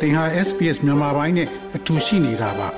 [0.00, 2.68] သင်ဟာ SPS မြန်မာပိုင်းနဲ့အတူရှိနေတာပါ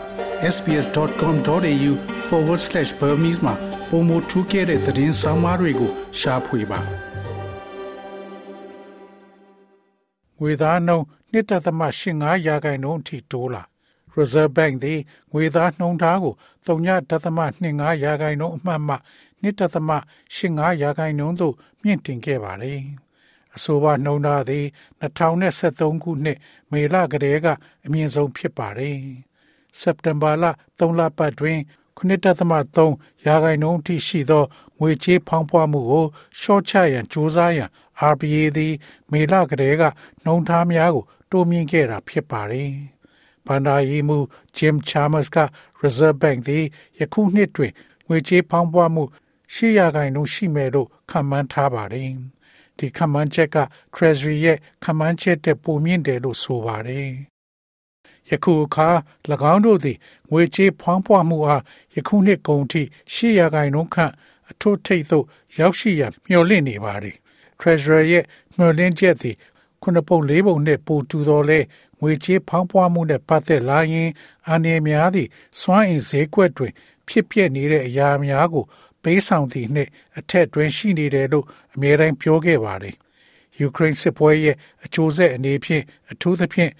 [0.54, 3.54] sbs.com.au/burmese မှာ
[3.90, 6.80] ပုံမထူးခဲ့တဲ့သတင်းစာမားတွေကိုရှားဖွေပါ
[10.40, 11.04] ငွေသားနှုန်း
[11.35, 13.62] 1.85ရာခိုင်နှုန်းအထိတိုးလာ
[14.16, 15.00] Reserve Bank သည်
[15.32, 16.34] ငွေသားနှုန်းထားကို
[16.66, 18.96] 3.25ရာခိုင်နှုန်းအမှတ်မှ
[19.42, 22.80] 1.85ရာခိုင်နှုန်းသို့မြင့်တင်ခဲ့ပါသည်။
[23.56, 24.66] အဆိုပါနှုံထားသည်
[25.02, 26.38] 2023ခုနှစ်
[26.70, 27.46] မေလကတည်းက
[27.84, 28.96] အမြင့်ဆုံးဖြစ်ပါတယ်။
[29.80, 30.45] စက်တင်ဘာလ
[30.78, 31.59] 3လပတ်တွင်
[31.98, 34.45] 9.3ရာခိုင်နှုန်းအထိရှိသော
[34.78, 36.06] ငွေကြေးဖောင်းပွားမှုကို
[36.40, 37.70] ရှော့ချရန်စ조사ရန်
[38.12, 38.74] RBA သည်
[39.12, 39.82] မေလကတည်းက
[40.24, 42.70] နှုံထားများကိုတိုးမြင့်ခဲ့တာဖြစ်ပါတယ်။
[43.46, 44.18] ဘန်ဒါယီမူ
[44.56, 45.38] Jim Chalmers က
[45.82, 46.64] Reserve Bank သည်
[46.98, 47.73] ယခုနှစ်တွင်
[48.09, 49.04] ငွေကြေးဖောင်းပွားမှု
[49.54, 52.10] 8ရာခိုင်နှုန်းရှိမယ်လို့ခန့်မှန်းထားပါတယ်။
[52.80, 53.58] ဒီခန့်မှန်းချက်က
[53.94, 57.10] Treasury ရဲ့ခန့်မှန်းချက်တဲ့ပုံမြင့်တယ်လို့ဆိုပါတယ်။
[58.30, 58.88] ယခုအခါ၎
[59.52, 59.98] င်းတို့သည်
[60.30, 61.62] ငွေကြေးဖောင်းပွားမှုအား
[61.95, 62.82] ယခုနှစ်ကုန်ထိ
[63.14, 64.12] 8ရာခိုင်နှုန်းခန့်
[64.50, 65.25] အထွတ်ထိပ်သို့
[65.59, 67.17] ရောက်ရှိရမျှော်လင့်နေပါတယ်။
[67.61, 68.25] Treasury ရဲ့
[68.56, 69.37] မျှော်လင့်ချက်သည်
[69.83, 71.59] ခုနှစ်ပုံလေးပုံနဲ့ပိုတူတော်လဲ
[72.00, 74.11] ငွေကြေးဖောင်းပွားမှုနဲ့ပတ်သက်လာရင်
[74.50, 75.28] အနေများသည့်
[75.61, 76.72] စွမ်းအင်ဈေးကွက်တွင်
[77.09, 78.65] ဖြစ်ပျက်နေတဲ့အရာများကို
[79.03, 82.95] ပေးဆောင်သည့်နှင့်အထက်တွင်ရှိနေတယ်လို့အမြဲတမ်းပြောခဲ့ပါတယ်။
[83.59, 86.73] ယူကရိန်းစစ်ပွဲရဲ့အကျိုးဆက်အနေဖြင့်အထူးသဖြင့်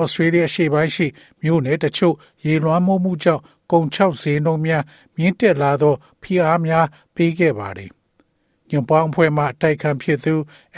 [0.00, 1.06] ဩစတြေးလျရှေ့ပိုင်းရှိ
[1.42, 2.14] မြို့နယ်တချို့
[2.44, 4.84] ရေလွှမ်းမိုးမှုကြောင့်ကုန်ချောက်ဈေးနှုန်းများ
[5.16, 7.90] မြင့်တက်လာသောဖိအားများပေးခဲ့ပါတယ်။
[8.70, 10.34] ညွန်ပေါင်းဖွဲ့မှတိုက်ခံဖြစ်သူ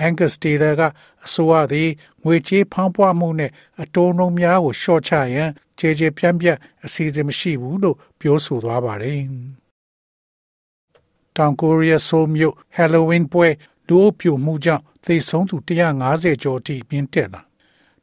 [0.06, 0.82] Angus Taylor က
[1.24, 1.90] အဆိုအသည်
[2.24, 3.50] ငွေကြေးဖောင်းပွားမှုနဲ့
[3.82, 9.20] အတိုးနှုန်းများကိုရှော့ချရန်ခြေခြေပြန့်ပြန့်အစီအစဉ်မရှိဘူးလို့ပြောဆိုသွားပါတယ်။
[11.36, 13.48] တောင်ကိုရီးယားဆိုးမြို့ဟယ်လိုဝင်းပွဲ
[13.88, 15.56] လူအုပ်ပြိုမှုကြောင့်သေဆုံးသူ
[16.00, 17.42] 150ကျော်ထိမြင့်တက်လာ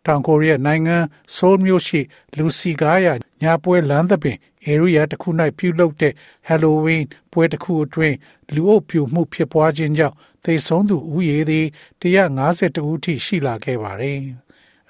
[0.05, 0.97] တောင်ကိုရီးယားနိုင်ငံ
[1.35, 2.01] ဆိုးမြို့ရှိ
[2.37, 3.07] လူစီကားရ
[3.41, 4.37] ညာပွဲလမ်းသပင်
[4.71, 6.13] ဧရိယာတစ်ခု၌ပြုလုပ်တဲ့
[6.47, 8.15] ဟယ်လိုဝင်းပွဲတစ်ခုအတွင်း
[8.53, 11.65] လူအုပ်ပြိုမှုဖြစ်ပွားခြင်းကြောင့်သေဆုံးသူဦးရေသည်
[12.01, 14.19] 150ဦးထိရှိလာခဲ့ပါတယ်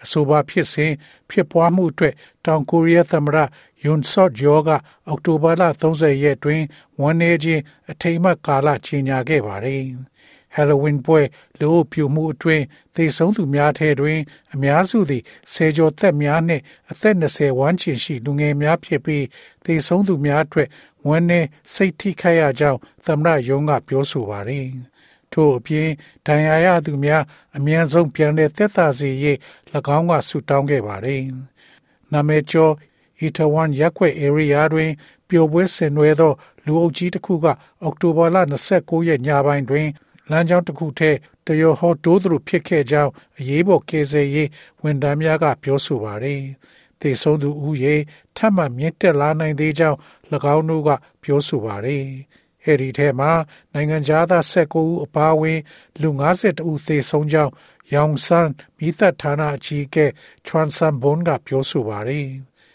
[0.03, 0.91] အဆိုပါဖြစ်စဉ်
[1.29, 2.13] ဖြစ်ပွားမှုအတွက်
[2.45, 3.37] တောင်ကိုရီးယားသမ္မတ
[3.83, 4.69] ယွန်ဆော့ဂျောက
[5.07, 6.61] အောက်တိုဘာလ30ရက်တွင်
[7.01, 9.81] ဝန်내ခြင်းအထိမ်းအမှတ်ကာလကြေညာခဲ့ပါတယ်။
[10.55, 11.21] ဟယ်လိုဝင်းပွဲ
[11.59, 12.63] လူအုပ်ပြူမှုအတွင်း
[12.95, 14.19] သေဆုံးသူများထဲတွင်
[14.53, 19.25] အများစုသည်ဆယ်ကျော်သက်များနှင့်အသက်20ဝန်းကျင်ရှိလူငယ်များဖြစ်ပြီး
[19.65, 20.69] သေဆုံးသူများအတွက်
[21.07, 21.31] ဝန်내
[21.73, 24.67] စိတ်ထိခိုက်ရကြောင်းသမ္မတယုံကပြောဆိုပါတယ်။
[25.33, 25.89] ထို့အပြင်
[26.27, 27.23] ဒဏ်ရာရသူများ
[27.57, 29.37] အမြန်ဆုံးပြန်လည်သက်သာစေရေး၎
[29.97, 31.21] င်းကဆုတောင်းခဲ့ပါတယ်။
[32.11, 32.73] နာမည်ကျော်
[33.19, 34.91] အီတဝန်ရက်ွက် area တွင်
[35.27, 36.33] ပျော်ပွဲဆင်နွှဲသော
[36.65, 37.45] လူအုပ်ကြီးတစ်ခုက
[37.83, 38.37] အောက်တိုဘာလ
[38.73, 39.87] 29ရက်ညပိုင်းတွင်
[40.29, 41.11] လမ်းကြောင်းတစ်ခုထဲ
[41.45, 44.49] တရောဟောတိုးသူဖြစ်ခဲ့ကြောင်းအရေးပေါ်ကယ်ဆယ်ရေး
[44.81, 46.41] ဝန်ထမ်းများကပြောဆိုပါတယ်။
[46.99, 47.95] သေဆုံးသူဦးရေ
[48.37, 49.97] ထပ်မံမြင့်တက်လာနိုင်သေးကြောင်း၎
[50.55, 50.89] င်းတို့က
[51.23, 52.05] ပြောဆိုပါတယ်။
[52.65, 53.31] အဲဒီထဲမှာ
[53.73, 55.59] နိုင်ငံသား19ဦးအပါအဝင်
[56.01, 57.53] လူ52ဦးသေဆုံးကြောင်း
[57.93, 60.05] ယောင်ဆန်မိသက်ဌာနအကြီးအကဲ
[60.45, 62.29] ချွမ်ဆန်ဘွန်ကပြောဆိုပါတယ်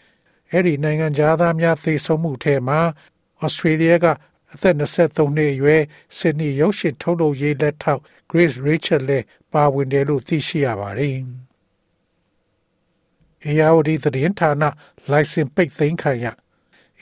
[0.51, 1.07] ။အဲ့ဒီနိုင်ငံ
[1.41, 2.81] သားများသေဆုံးမှုထဲမှာ
[3.43, 4.07] ဩစတြေးလျက
[4.53, 5.83] အသက်23နှစ်အရွယ်
[6.17, 11.17] ဆစ်နီရုပ်ရှင်ထုတ်လုပ်ရေးလက်ထောက် Grace Rachel လည်းပါဝင်တယ်လို့သိရှိရပါတယ်။
[13.45, 14.63] အေယာဝတီသတင်းဌာန
[15.11, 16.27] လိုင်စင်ပိတ်သိမ်းခံရ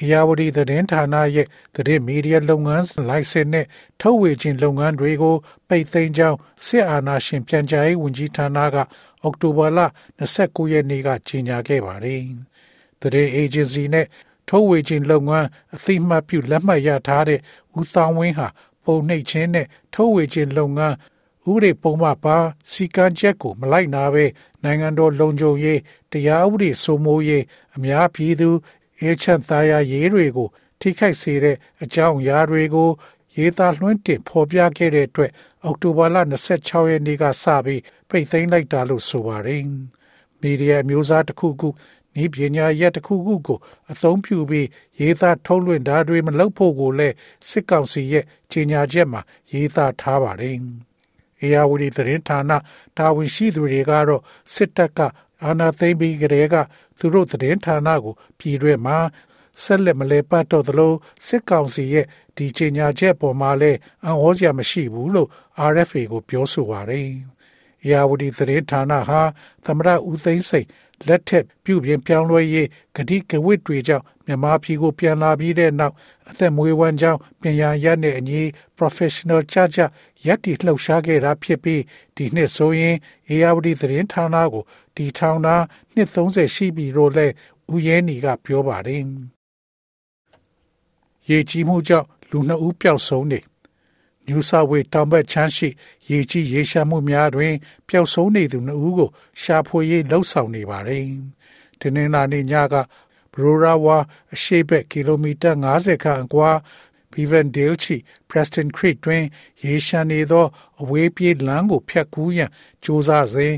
[0.00, 3.66] အေယာဝတီသတင်းဌာနရဲ့သတင်းမီဒီယာလုပ်ငန်းလိုင်စင်နဲ့
[4.00, 5.36] ထုတ်ဝေခြင်းလုပ်ငန်းတွေကို
[5.68, 8.76] ပိတ်သိမ်းကြောင်းစစ်အာဏာရှင်ပြန်ကြားရေးဝန်ကြီးဌာနက
[9.22, 9.78] အောက်တိုဘာလ
[10.20, 12.20] 29ရက်နေ့ကကြေညာခဲ့ပါတယ်။
[13.00, 14.06] သတင်းအေဂျင်စီနဲ့
[14.48, 17.40] ထုတ်ဝေခြင်းလုပ်ငန်းအသိမှတ်ပြုလက်မှတ်ရထားတဲ့
[17.78, 18.48] ဦးသောင်းဝင်းဟာ
[18.84, 20.96] ပုံနှိပ်ခြင်းနဲ့ထုတ်ဝေခြင်းလုပ်ငန်း
[21.50, 22.36] ဥပဒေပုံမှန်ပါ
[22.70, 24.24] စီကံချက်ကိုမလိုက်နာပဲ
[24.64, 25.80] နိုင်ငံတော်လုံခြုံရေး
[26.12, 27.44] တရားဥပဒေစိုးမိုးရေး
[27.76, 28.50] အများပြည်သူ
[29.00, 30.48] အေးချမ်းသာယာရေးတွေကို
[30.80, 32.90] ထိခိုက်စေတဲ့အကြောင်းအရာတွေကို
[33.36, 35.30] ရေးသားလွှင့်တင်ဖော်ပြခဲ့တဲ့အတွက်
[35.64, 36.16] အောက်တိုဘာလ
[36.54, 39.62] 26ရက်နေ့ကစပြီးပိတ်သိမ်းလိုက်တာလို့ဆိုပါတယ်။
[40.40, 41.68] မီဒီယာမျိုးစားတစ်ခုခု
[42.22, 43.58] ဤပညာရက်တစ်ခုခုကို
[43.92, 44.68] အသုံးပြုပြီး
[45.00, 47.14] ရေးသားထုတ်လွှင့်တာတွေမလုပ်ဖို့ကိုလည်း
[47.48, 49.20] စစ်ကောင်စီရဲ့ကြေညာချက်မှာ
[49.52, 50.56] ရေးသားထားပါတယ်။
[51.40, 52.52] အေယာဝတီသတင်းဌာန
[52.96, 54.22] တာဝန်ရှိသူတွေကတော့
[54.54, 55.00] စစ်တပ်က
[55.44, 56.56] အာဏာသိမ်းပြီးကတည်းက
[56.98, 58.98] သူတို့သတင်းဌာနကိုပြည်တွင်းမှာ
[59.62, 60.92] ဆက်လက်မလဲပတ်တော့သလို
[61.26, 62.06] စစ်ကောင်စီရဲ့
[62.36, 65.28] ဒီကြေညာချက်ပေါ်မှာလည်းအံ့ဩစရာမရှိဘူးလို့
[65.72, 67.08] RFA ကိုပြောဆိုပါတယ်။
[67.84, 69.20] အေယာဝတီသတင်းဌာနဟာ
[69.64, 70.66] သမရဦးသိန်းစိန်
[71.06, 75.94] လက်ထက်ပြုပြင်ပြောင်းလဲရေးဂတိကဝတ်တွေကြောင့်မြန်မာပြည်ကိုပြန်လာပြီးတဲ့နောက်
[76.30, 78.42] အသက်မွေးဝမ်းကြောင်းပညာရနဲ့အညီ
[78.78, 79.78] professional ချချ
[80.26, 81.82] ရက်တီလှုပ်ရှားခဲ့တာဖြစ်ပြီး
[82.16, 82.96] ဒီနှစ်ဆိုရင်
[83.30, 84.64] ARD သတင်းဌာနကို
[84.96, 85.56] တီထောင်တာ
[85.94, 87.26] နှစ်30ရှိပြီလို့လဲ
[87.72, 89.02] ဦးရဲနီကပြောပါတယ်
[91.28, 93.40] ရေကြီးမှုကြောင့်လူနှစ်ဦးပျောက်ဆုံးနေ
[94.28, 95.68] ညူဆာဝေတောင်ဘက်ချမ်းရှိ
[96.10, 97.54] ရေကြီးရေရှာမှုများတွင်
[97.88, 99.10] ပျောက်ဆုံးနေသူနှစ်ဦးကို
[99.42, 101.04] ရှာဖွေရေးလှုပ်ဆောင်နေပါတယ်။
[101.80, 102.74] ဒီနေ့နာနေ့ညက
[103.32, 103.96] ဘရိုရာဝါ
[104.34, 106.50] အရှိဘက်ကီလိုမီတာ90ခန့်အကွာ
[107.12, 107.96] Bivendale ချီ
[108.28, 109.24] Preston Creek တွင်
[109.64, 110.46] ရေရှာနေသော
[110.80, 112.50] အဝေးပြေးလမ်းကိုဖြတ်ကူးရန်
[112.84, 113.54] ကြိုးစားစဉ်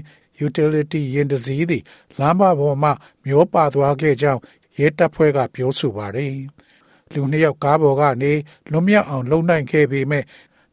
[0.46, 1.82] utility ယာဉ်တစ်စီးသည်
[2.18, 2.90] လမ်းမပေါ်မှ
[3.24, 4.40] မျောပါသွားခဲ့ကြောင်း
[4.78, 6.34] ရဲတပ်ဖွဲ့ကပြောဆိုပါတယ်။
[7.12, 8.32] လူနှစ်ယောက်ကားပေါ်ကနေ
[8.70, 10.24] လွန်မြောက်အောင်လုံနိုင်ခဲ့ပေမဲ့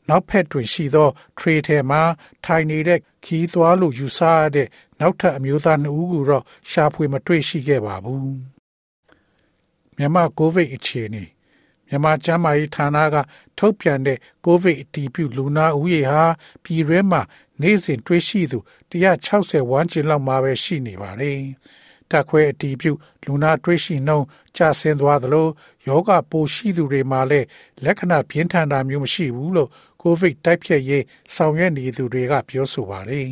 [0.10, 2.02] နောက်ဖက်တွင်ရှိသော tray ထဲမှာ
[2.46, 4.68] ထိုင်နေတဲ့ခီးသွားလို့ယူဆရတဲ့
[5.00, 8.30] နောက်ထပ်အမျိုးသားနှစ်ဦးကိုတော့ရှာဖွေမတွေ့ရှိခဲ့ပါဘူး။
[9.98, 11.24] မြန်မာကိုဗစ်အခြေအနေ
[11.88, 13.16] မြန်မာကျန်းမာရေးဌာနက
[13.58, 16.24] ထုတ်ပြန်တဲ့ကိုဗစ်အတည်ပြုလူနာဦးရေဟာ
[16.64, 17.22] ပြည်တွင်းမှာ
[17.62, 18.60] နေ့စဉ်တွေ့ရှိသူ
[18.92, 21.40] 160ဝန်းကျင်လောက်မှာပဲရှိနေပါတယ်။
[22.12, 22.92] တက်ခွဲအတည်ပြု
[23.26, 24.26] လူနာတွေ့ရှိနှုန်း
[24.58, 25.48] ကျဆင်းသွားသလို
[25.88, 27.48] ယောဂပိုရှိသူတွေမှာလည်း
[27.84, 29.70] လက္ခဏာပြင်းထန်တာမျိုးမရှိဘူးလို့
[30.02, 31.04] ကိုဗစ်တိုက်ဖျက်ရေး
[31.36, 33.28] ဆောင်ရွက်နေသူတွေကပြောဆိုပါတယ်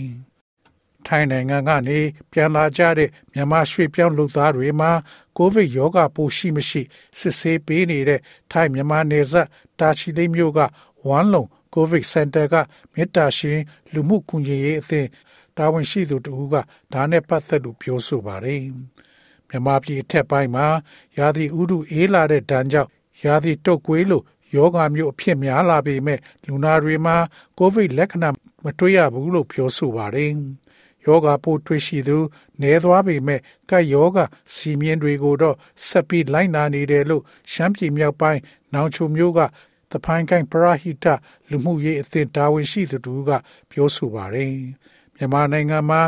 [1.07, 1.99] ။ထိုင်းနိုင်ငံကနေ
[2.31, 4.91] ပြန်လာကြတဲ့မြန်မာရွှေပြောင်းလူသားတွေမှာ
[5.37, 6.81] ကိုဗစ်ရောဂါပိုးရှိမရှိ
[7.19, 8.19] စစ်ဆေးပေးနေတဲ့
[8.51, 9.47] ထိုင်းမြန်မာနယ်စပ်
[9.79, 10.59] တာချီလိတ်မြို့က
[11.07, 12.55] ဝမ်လုံ ကိုဗစ်စင်တာက
[12.93, 13.59] မေတ္တာရှင်
[13.93, 15.09] လူမှုကူညီရေးအသင်း
[15.57, 16.55] တာဝန်ရှိသူတို့က
[16.93, 18.61] ဒါနဲ့ပတ်သက်လို့ပြောဆိုပါတယ်။
[19.47, 20.65] မြန်မာပြည်အထက်ပိုင်းမှာ
[21.17, 22.89] ရာသီဥတုအေးလာတဲ့ဒဏ်ကြောင့်
[23.25, 24.23] ရာသီတုပ်ကွေးလို့
[24.55, 27.15] ယောဂါမျိုးအဖြစ်များလာပေမဲ့လူနာတွေမှာ
[27.57, 28.29] ကိုဗစ်လက္ခဏာ
[28.63, 30.31] မတွေ့ရဘူးလို့ပြောဆိုပါတယ်။
[31.05, 32.17] ယောဂါပိုးတွေ့ရှိသူ
[32.61, 33.39] နည်းသွားပေမဲ့
[33.69, 34.17] ကပ်ယောဂ
[34.53, 35.55] စီမင်းတွေကိုတော့
[35.87, 38.41] ဆက်ပြီးလိုက်နာနေတယ်လို့ရှမ်းပြည်မြောက်ပိုင်း
[38.73, 39.39] နောင်ချိုမျိုးက
[39.93, 41.05] တဖိုင်းကိုင်းပရာဟိတ
[41.49, 43.31] လူမှုရေးအသင်းတာဝန်ရှိသူတို့က
[43.69, 44.51] ပြောဆိုပါတယ်။
[45.15, 46.01] မြန်မာနိုင်ငံမှာ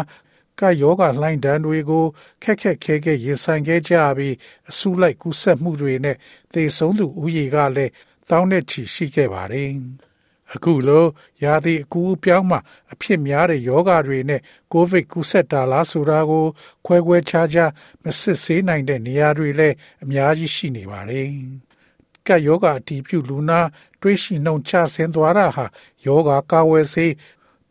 [0.60, 2.06] ကယောဂလှိုင်းတန်းတွေကို
[2.44, 4.36] ခက်ခက်ခဲခဲရင်ဆိုင်ခဲ့ကြပြီး
[4.70, 6.18] အစုလိုက်ကူးစက်မှုတွေနဲ့
[6.54, 7.92] သေဆုံးသူဦးရေကလည်း
[8.30, 9.72] သောင်းနဲ့ချီရှိခဲ့ပါတယ်။
[10.54, 11.06] အခုလို
[11.44, 12.60] ရာသီအကူအပြောင်းမှာ
[12.94, 14.42] အဖြစ်များတဲ့ယောဂတွေနဲ့
[14.72, 16.46] ကိုဗစ်ကူးစက်တာလားဆိုတာကို
[16.86, 17.72] ခွဲခွဲခြားခြား
[18.04, 21.30] မစစ်ဆေးနိုင်တဲ့နေရာတွေလည်းအများကြီးရှိနေပါတယ်။
[22.28, 23.60] ကပ်ယောဂအတီးပြုလူနာ
[24.02, 25.66] တွေးရှိနှုံချဆင်းသွားတာဟာ
[26.06, 27.14] ယောဂကာဝယ်ဆေး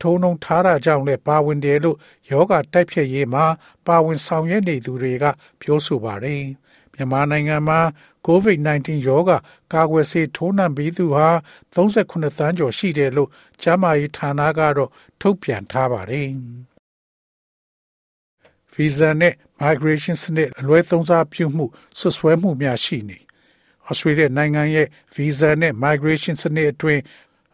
[0.01, 1.97] ထုံထုံထားတာကြောင့်လည်းပါဝင်တယ်လို့
[2.31, 3.45] ယောဂတိုက်ဖြတ်ရေးမှာ
[3.87, 5.25] ပါဝင်ဆောင်ရွက်နေသူတွေက
[5.61, 6.43] ပြောဆိုပါတယ်။
[6.95, 7.81] မြန်မာနိုင်ငံမှာ
[8.27, 9.37] COVID-19 ရောဂါ
[9.73, 11.29] ကာကွယ်ဆေးထိုးနှံပြီးသူဟာ
[11.75, 13.31] 38သန်းကျော်ရှိတယ်လို့
[13.63, 14.91] ကျန်းမာရေးဌာနကတော့
[15.21, 16.29] ထုတ်ပြန်ထားပါတယ်။
[18.75, 21.67] Visa နဲ့ Migration စနစ်အလွဲသုံးစားပြုမှု
[21.99, 23.19] ဆွဆွဲမှုများရှိနေ။
[23.91, 27.03] Australia နိုင်ငံရဲ့ Visa နဲ့ Migration စနစ်အတွင်း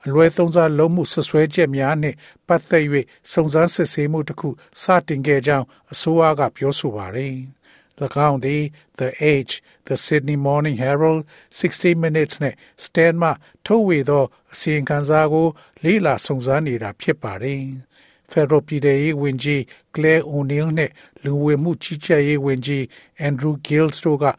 [0.06, 2.16] အလွဲသုံးစားလုံးမှုဆွဆွဲချက်များနှင့်
[2.48, 2.84] ပတ်သက်၍
[3.32, 4.48] စုံစမ်းစစ်ဆေးမှုတစ်ခု
[4.82, 7.36] စတင်ခဲ့ကြောင်းအစိုးရကပြောဆိုပါတယ်။၎
[8.28, 8.62] င်းသည်
[8.98, 9.54] The Age,
[9.86, 11.20] The Sydney Morning Herald,
[11.58, 12.54] 60 Minutes နဲ့
[12.84, 13.30] Stand မှ
[13.66, 15.48] ထုတ်ဝေသောအစီရင်ခံစာကို
[15.84, 17.62] လေ့လာစုံစမ်းနေတာဖြစ်ပါတယ်။
[18.32, 19.60] Federal ပြည်ထောင်ရေးဝန်ကြီး
[19.94, 20.92] Claire O'Neil နှင့်
[21.24, 22.82] လူဝင်မှုကြီးကြပ်ရေးဝန်ကြီး
[23.26, 24.26] Andrew Gills တို့က၎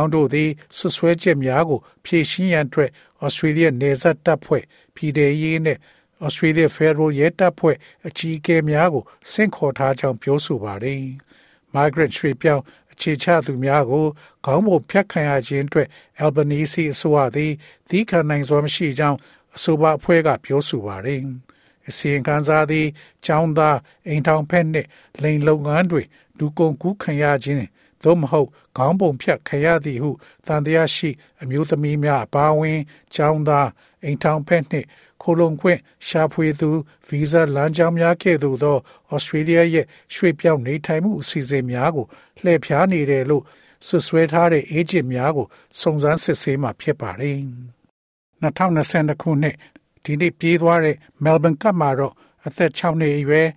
[0.00, 2.90] င်းတို့သည်ဆွဆွဲချက်များကိုဖြေရှင်းရန်အတွက်
[3.24, 4.64] Australia နယ်စပ်တပ်ဖွဲ့
[4.94, 5.80] ပြည်ထောင်ရေးနှင့်
[6.26, 7.76] Australia Federal ရဲတပ်ဖွဲ့
[8.06, 11.02] အကြီးအကဲများကိုဆင့်ခေါ်ထားကြောင်းပြောဆိုပါတယ်။
[11.74, 14.04] Migrant ရွှေပြောင်းအခြေချသူများကို
[14.44, 15.88] ခေါင်းပုံဖြတ်ခံရခြင်းအတွက်
[16.24, 17.52] Albanese အစိုးရသည်
[17.88, 19.18] သီးခံနိုင်စွာမရှိကြောင်း
[19.56, 21.20] အဆိုပါအဖွဲ့ကပြောဆိုပါတယ်။
[21.88, 22.86] အစီရင်ခံစာသည်
[23.26, 24.88] ចောင်းသားအိမ်ထောင်ဖက်နှင့်
[25.22, 26.02] လိန်လုပ်ငန်းတွေ
[26.38, 27.66] လူကုန်ကူးခံရခြင်း
[28.02, 30.10] သို့မဟုတ်ခေါင်းပုံဖြတ်ခံရသည်ဟု
[30.46, 31.10] တန်တရားရှိ
[31.42, 32.80] အမျိုးသမီးများအပါအဝင်
[33.16, 33.68] ចောင်းသား
[34.04, 34.86] အိမ်ထောင်ဖက်နှင့်
[35.22, 36.70] ခိုလုံခွင့်ရှာဖွေသူ
[37.08, 38.76] ဗီဇာလမ်းကြောင်းများကဲ့သို့သော
[39.10, 42.06] ဩစတြေးလျရဲ့ရွှေ့ပြောင်းနေထိုင်မှုအစီအစဉ်များကို
[42.42, 43.44] လှည့်ဖျားနေတယ်လို့
[43.86, 45.46] ဆွဆွဲထားတဲ့အေဂျင့်များကို
[45.80, 47.38] စုံစမ်းစစ်ဆေးမှဖြစ်ပါတယ်။
[48.42, 49.56] 2022ခုနှစ်
[50.04, 52.14] ဒီနေ့ပြေးသွားတဲ့ Melbourne Cup မှာတော့
[52.46, 53.48] အသက်6နှစ်အရွယ်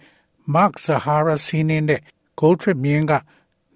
[0.54, 2.02] Mark Zahara Sinin နဲ့
[2.40, 3.14] Gold Trip မြင်းက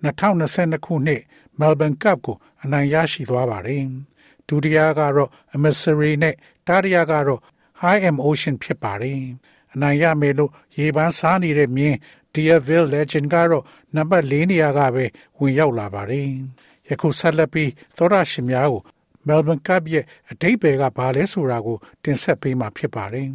[0.05, 1.21] 2022ခုနှစ်
[1.59, 3.83] Melbourne Cup ကိုအနိုင်ရရှိသွားပါတယ်။
[4.47, 6.35] ဒုတိယကတော့ Emissary နဲ့
[6.67, 7.41] တတိယကတော့
[7.81, 9.21] High M Ocean ဖြစ်ပါတယ်။
[9.73, 11.97] အနိုင်ရမယ်လို့ရေပန်းစားနေတဲ့မြင်း
[12.33, 15.05] Deerville Legend ကတော့နံပါတ်၄နေရာကပဲ
[15.39, 16.29] ဝင်ရောက်လာပါတယ်။
[16.89, 18.83] ယခုဆက်လက်ပြီးသောရရှင်များကို
[19.27, 23.29] Melbourne Cup ရဲ့အတိတ်ဘယ်ကဘာလဲဆိုတာကို တင်ဆက်ပေးမှာဖြစ်ပါတယ်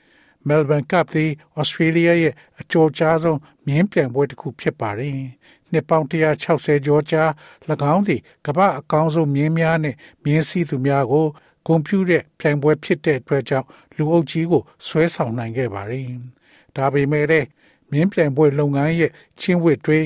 [0.48, 1.30] ။Melbourne Cup သည်
[1.60, 5.18] Australia ရဲ့အကျော်ကြားဆုံးမြင်းပြိုင်ပွဲတစ်ခုဖြစ်ပါတယ်။
[5.76, 7.24] နှစ်ပေါင်း160ကျော်ကြာ၎
[7.94, 11.26] င်းသည်ကမ္ဘာအကောင်းဆုံးမြင်းများနဲ့မြင်းစည်းသူများကို
[11.66, 13.66] ဂုဏ်ပြုတဲ့ပြိုင်ပွဲဖြစ်တဲ့အတွက်ကြောင့်
[13.96, 16.06] လူအုပ်ကြီးကိုဆွဲဆောင်နိုင်ခဲ့ပါတယ်။
[16.76, 17.46] ဒါပေမဲ့လည်း
[17.92, 19.98] မြင်းပြိုင်ပွဲလုပ်ငန်းရဲ့ချင်းဝစ်တွေ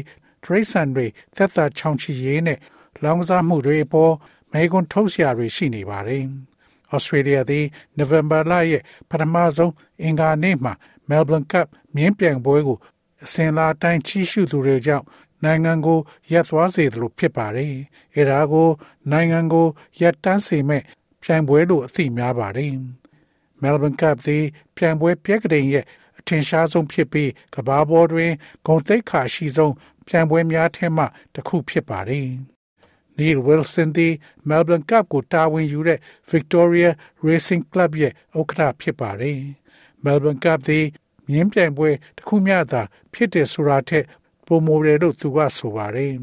[0.44, 2.58] ဒရိဆန်တွေသက်သာချောင်ချီရေးနဲ့
[3.02, 4.12] လောင်ကစားမှုတွေအပေါ်
[4.52, 6.24] မဲကွန်ထုတ်စရာတွေရှိနေပါတယ်။
[6.94, 7.64] Australia သည်
[7.98, 9.72] November လရဲ့ပထမဆုံး
[10.02, 10.72] အင်္ဂါနေ့မှာ
[11.08, 12.78] Melbourne Cup မြင်းပြိုင်ပွဲကို
[13.24, 15.04] အစဉ်လာတိုင်းချီးရှုသူတွေကြောင့်
[15.44, 15.98] နိုင်ငံကို
[16.32, 17.74] ရပ်သွားစေသလိုဖြစ်ပါတယ်။
[18.14, 18.68] အဲဒါကို
[19.10, 19.66] နိုင်ငံကို
[20.00, 20.82] ရပ်တန်းစေမဲ့
[21.22, 22.74] ပြိုင်ပွဲလို့အသိများပါတယ်။
[23.62, 24.44] Melbourne Cup သည်
[24.76, 25.84] ပြိုင်ပွဲပြက်ကလေးရဲ့
[26.18, 28.32] အထင်ရှားဆုံးဖြစ်ပြီးကဘာပေါ်တွင်
[28.66, 29.74] ဂုံတိတ်ခါရှိဆုံး
[30.06, 31.04] ပြိုင်ပွဲများထဲမှ
[31.34, 32.28] တစ်ခုဖြစ်ပါတယ်။
[33.18, 34.14] Neil Wilson သည်
[34.48, 35.98] Melbourne Cup ကိုတာဝန်ယူတဲ့
[36.30, 36.90] Victoria
[37.26, 39.38] Racing Club ရဲ့ဥက္ကဋ္ဌဖြစ်ပါတယ်။
[40.04, 40.86] Melbourne Cup သည်
[41.28, 42.82] မြင်းပြိုင်ပွဲတစ်ခုမျှသာ
[43.12, 44.04] ဖြစ်တယ်ဆိုတာထက်
[44.49, 46.13] ပိုမိုတယ်လို့သူကဆိုပါတယ်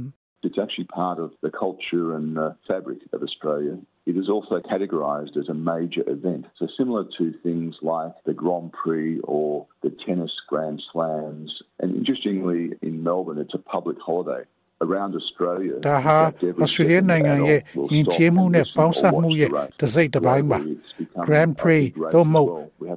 [0.46, 3.78] It's actually part of the culture and the fabric of Australia.
[4.10, 6.46] It is also categorised as a major event.
[6.58, 11.50] So, similar to things like the Grand Prix or the tennis Grand Slams.
[11.80, 14.42] And interestingly, in Melbourne, it's a public holiday.
[15.85, 16.17] ဒါဟာ
[16.61, 17.59] ဩစတြေးလျနိုင်ငံရဲ့
[17.91, 20.59] ယဉ်ကျေးမှုနဲ့ပေါင်းစပ်မှုရဲ့တစိတ်တစ်ပိုင်းပါ
[21.25, 22.51] Grand Prix သို့မဟုတ်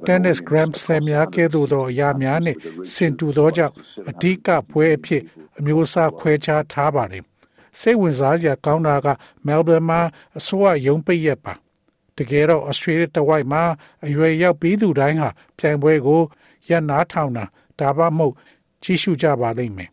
[0.07, 2.55] Tennis Grand Slam များကဲ့သို့သောအရာများနဲ့
[2.93, 3.73] ဆင်တူသောကြောင့်
[4.09, 5.21] အဓိကပွဲအဖြစ်
[5.59, 7.23] အမျိုးအစားခွဲခြားထားပါတယ်
[7.79, 9.07] စိတ်ဝင်စားစရာကောင်းတာက
[9.47, 9.99] Melbourne မှာ
[10.37, 11.53] အစိုးရရုံးပိတ်ရက်ပါ
[12.17, 13.63] တကယ်တော့ Australia တဝိုက်မှာ
[14.05, 16.21] အရွယ်ရောက်ပြီးသူတိုင်းဟာပြိုင်ပွဲကို
[16.69, 17.45] ရပ်နားထောင်တာ
[17.79, 18.33] ဒါမှမဟုတ်
[18.83, 19.89] ကြီးစုကြပါလိမ့်မယ်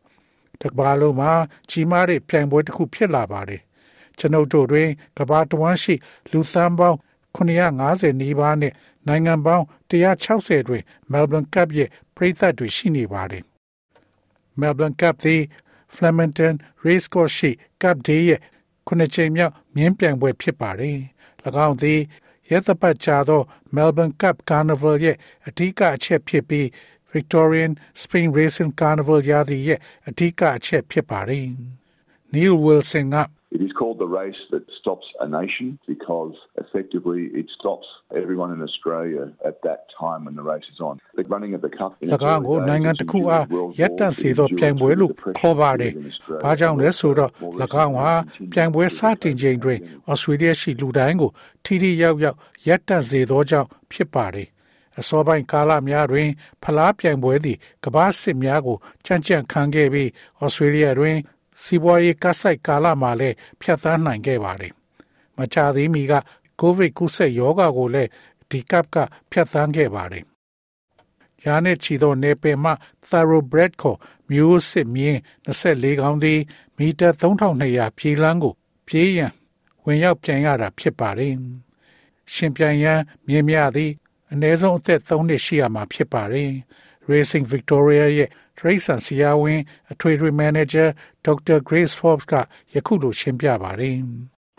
[0.63, 1.33] တကဘာလုံးမှာ
[1.71, 3.63] ကြီးမားတဲ့ပြိုင်ပွဲတစ်ခုဖြစ်လာပါတယ်
[4.19, 4.89] ကျွန်ုပ်တို့တွင်
[5.19, 5.95] ကဘာတဝမ်းရှိ
[6.31, 6.99] လူသန်းပေါင်း
[7.37, 8.73] 950နီးပါးနဲ့
[9.07, 13.45] နိုင်ငံပေါင်း160တွင် Melbourne Cup ရဲ့ပြည်သက်တွေရှိနေပါတယ်
[14.61, 15.43] Melbourne Cup သည်
[15.95, 17.51] Flemington Racecourse ရှိ
[17.83, 18.41] Cup Day ရဲ့
[18.87, 20.99] ခုနှစ်ချိန်မြောက်မြင်းပြိုင်ပွဲဖြစ်ပါတယ်၎
[21.67, 22.01] င်းသည်
[22.51, 23.43] ရက်သပတ်ကြာသော
[23.75, 26.67] Melbourne Cup Carnival ရဲ့အဓိကအချက်ဖြစ်ပြီး
[27.16, 27.72] Victorian
[28.02, 31.48] Spring Racing Carnival ရာသီရဲ့အဓိကအချက်ဖြစ်ပါတယ်။
[32.34, 33.18] Neil Wilson က
[33.58, 37.86] It is called the race that stops a nation because effectively it stops
[38.22, 41.00] everyone in Australia at that time when the race is on.
[41.16, 43.46] The running of the cup in ၎င်းကိုနိုင်ငံတစ်ခုအား
[43.80, 45.94] ရပ်တန့်စေသောပြိုင်ပွဲလို့ခေါ်ပါတယ်။
[46.44, 47.32] ဘာကြောင့်လဲဆိုတော့၎
[47.86, 48.12] င်းဟာ
[48.54, 51.32] ပြိုင်ပွဲစတင်ချိန်တွင်ဩစတြေးလျရှိလူတိုင်းကို
[51.64, 52.38] ထိထိရောက်ရောက်
[52.68, 54.48] ရပ်တန့်စေသောကြောင့်ဖြစ်ပါတယ်
[55.01, 56.29] အစောပိုင်းကာလများတွင်
[56.63, 61.17] ဖလားပြိုင်ပွဲသည်ကမ္ဘာစစ်များကိုကြံ့ကြံ့ခံခဲ့ပြီးဩစတြေးလျတွင်
[61.63, 64.73] စီးပွားရေးကဆိုင်ကာလမှာလည်းဖြတ်သန်းနိုင်ခဲ့ပါတယ်။
[65.37, 66.13] မချသေးမီက
[66.61, 68.11] ကိုဗစ်ကူးစက်ရောဂါကိုလည်း
[68.51, 68.97] ဒီကပ်က
[69.31, 70.25] ဖြတ်သန်းခဲ့ပါတယ်။
[71.45, 72.73] ရာနဲ့ချီသောနေပယ်မှ
[73.09, 73.99] Thoroughbred ခေါ်
[74.31, 76.41] မျိုးစစ်မြင်း24ကောင်းသည်
[76.79, 78.55] မီတာ3200ပြေးလန်းကို
[78.89, 79.33] ပြေးရန်
[79.85, 81.35] ဝင်ရောက်ပြန်ရတာဖြစ်ပါတယ်။
[82.33, 83.93] ရှင်ပြန်ရန်မြင်းများသည်
[84.34, 86.52] အနည်းဆုံးအသက်3နှစ်ရှိရမှာဖြစ်ပါတယ်
[87.12, 89.62] Racing Victoria ရဲ့ထရိတ်ဆန်စီယာဝင်
[89.92, 90.86] အထွေထွေမန်နေဂျာ
[91.26, 92.34] ဒေါက်တာ Grace Forbes က
[92.76, 93.98] ယခုလိုရှင်းပြပါတယ်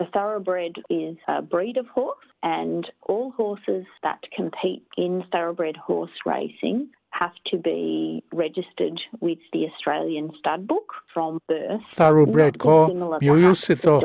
[0.03, 2.27] The thoroughbred is a breed of horse
[2.61, 6.79] and all horses that compete in thoroughbred horse racing
[7.20, 11.82] have to be registered with the Australian stud book from birth.
[11.98, 12.82] Thoroughbred ကို
[13.24, 13.98] မျိုးရိုးစစ်သော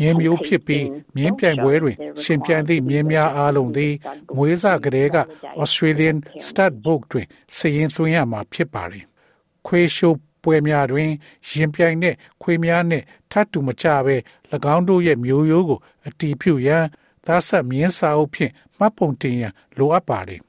[0.00, 0.86] မြင်းမျိုးဖြစ်ပြီး
[1.16, 3.92] မြင်းပြိုင်ပွဲတွင်ရှင်ပြိုင်သည့်မြင်းများအားလုံးသည်
[4.36, 5.16] မွေးစားကလေးက
[5.62, 7.26] Australian stud book တွင်
[7.56, 9.04] စာရင်းသွင်းရမှာဖြစ်ပါသည်။
[9.66, 11.10] ခွေးရှိုးပွဲများတွင်
[11.50, 14.16] ရင်ပြိုင်တဲ့ခွေးများနှင့်ထပ်တူမကြဘဲ၎
[14.74, 16.84] င်းတို့ရဲ့မျိုးရိုးကိုအတီးဖြူရန်
[17.26, 20.42] သားဆက်မြင်းစာအုပ်ဖြင့်မှတ်ပုံတင်ရန်လိုအပ်ပါသည်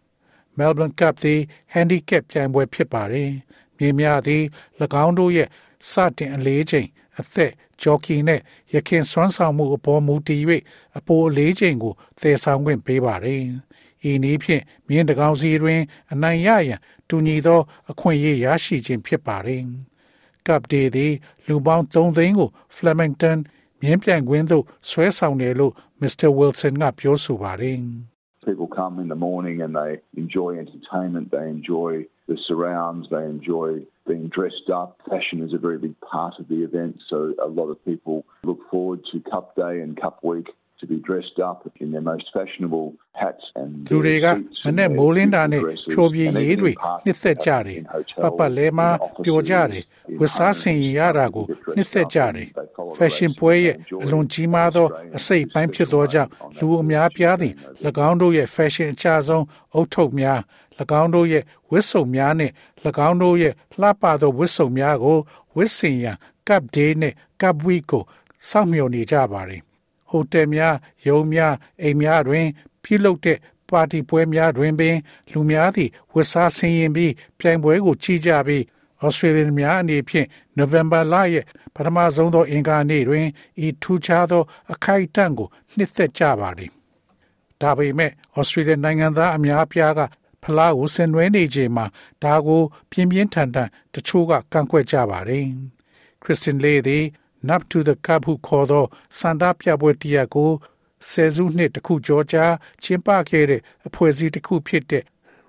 [0.58, 1.40] Melbourne Cup သည်
[1.74, 3.32] handicap ပြိုင်ပွဲဖြစ်ပါတယ်။
[3.78, 4.44] မြေများသည်၎
[5.04, 5.50] င်းတို့ရဲ့
[5.92, 6.88] စတင်အလေးချိန်
[7.20, 8.42] အသက်ဂျော်ကီနဲ့
[8.74, 10.44] ရခင်စွမ်းဆောင်မှုအပေါ်မူတည်၍
[10.98, 13.42] အပိုအလေးချိန်ကိုသယ်ဆောင်ခွင့်ပေးပါတယ်။
[14.10, 15.82] ဤနည်းဖြင့်မြင်းတကောင်စီတွင်
[16.12, 19.64] အနိုင်ရရန်တူညီသော အခွင့်အရေးရရှိခြင်းဖြစ်ပါတယ်။
[20.46, 21.14] Cup Day သည်
[21.48, 23.38] လူပေါင်း3သိန်းကို Flemington
[23.82, 26.30] မြင်းပြိုင်ကွင်းသို့ဆွဲဆောင်တယ်လို့ Mr.
[26.38, 27.80] Wilson ကပြောဆိုပါတယ်။
[28.46, 33.80] people come in the morning and they enjoy entertainment, they enjoy the surrounds, they enjoy
[34.08, 35.00] being dressed up.
[35.10, 38.60] Fashion is a very big part of the event, so a lot of people look
[38.70, 40.48] forward to Cup Day and Cup Week
[40.80, 42.88] to be dressed up in their most fashionable
[43.22, 44.26] hats and လူတွေက
[44.66, 45.62] မနဲ့မိုးလင်းတာနဲ့
[45.92, 46.72] ဖြိုပြရေးတွေ
[47.06, 47.80] နှစ်သက်ကြတယ်
[48.24, 48.90] ပပလဲမှာ
[49.24, 49.84] ပျော်ကြတယ်
[50.20, 52.48] ဝတ်စားဆင်ရတာကိုနှစ်သက်ကြတယ်
[52.98, 54.88] fashion ပွဲရဲ့အလွန်ကြီးမားသော
[55.18, 57.54] အစိတ်ပိုင်းဖြစ်သောကြောင့်လူအများပြားသည်၎
[58.08, 60.40] င်းတို့ရဲ့ fashion အချဆုံးအုတ်ထုပ်များ၎
[61.02, 62.54] င်းတို့ရဲ့ဝတ်စုံများနှင့်၎
[63.08, 65.18] င်းတို့ရဲ့လှပသောဝတ်စုံများကို
[65.56, 68.04] ဝတ်ဆင်ရန် Cup Day နှင့် Cup Week ကို
[68.50, 69.62] စောင့်မျှော်နေကြပါသည်
[70.14, 70.76] ဟိုတယ်များ
[71.08, 72.48] ရုံးများအိမ်များတွင်
[72.84, 73.38] ပြုလုပ်တဲ့
[73.70, 74.96] ပါတီပွဲများတွင်ပင်
[75.32, 78.64] လူများသည်ဝတ်စားဆင်ရင်ပြီးပြိုင်ပွဲကိုကြီးကြပြီး
[79.02, 80.28] ဩ Australian များအနေဖြင့်
[80.60, 83.26] November လရဲ့ပထမဆုံးသောအင်္ဂါနေ့တွင်
[83.66, 84.44] ဤထူးခြားသော
[84.74, 86.72] အခိုက်အတန့်ကိုနှစ်သက်ကြပါသည်။
[87.62, 90.02] ဒါပေမဲ့ Australian နိုင်ငံသားအများအပြားက
[90.44, 91.86] ဖလားကိုဆင်နွှဲနေချိန်မှာ
[92.24, 95.46] ဒါကို ပြင်းပြင်းထန်ထန်တချို့ကကန့်ကွက်ကြပါတယ်။
[96.24, 97.04] Christian Lee သည်
[97.48, 98.86] Nap to the Cup ဟုခေါ်သော
[99.20, 100.52] စန္ဒပြပွဲတရက်ကို
[101.10, 102.46] ဆယ်စုနှစ်တခုကျော်ကြာ
[102.84, 105.04] ကျင်းပခဲ့တဲ့အဖွဲ့အစည်းတစ်ခုဖြစ်တဲ့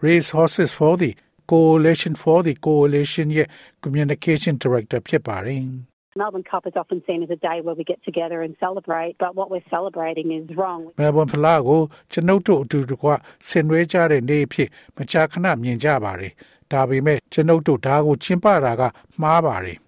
[0.07, 1.11] Race Horses for the
[1.51, 3.49] Coalition for the Coalition ရဲ့
[3.83, 5.63] Communication Director ဖြစ်ပါတယ်။
[6.21, 9.35] Melbourne Cup is often seen as a day where we get together and celebrate, but
[9.39, 10.81] what we're celebrating is wrong.
[11.03, 11.81] Melbourne ဖလားကို
[12.13, 13.09] ကျွန်ုပ်တို့အတူတကွ
[13.49, 16.33] ဆင်နွှဲကြတဲ့နေ့အဖြစ်မကြာခဏမြင်ကြပါတယ်။
[16.73, 18.83] ဒါပေမဲ့ကျွန်ုပ်တို့ဒါကိုကျင်းပတာက
[19.23, 19.79] မှားပါတယ်။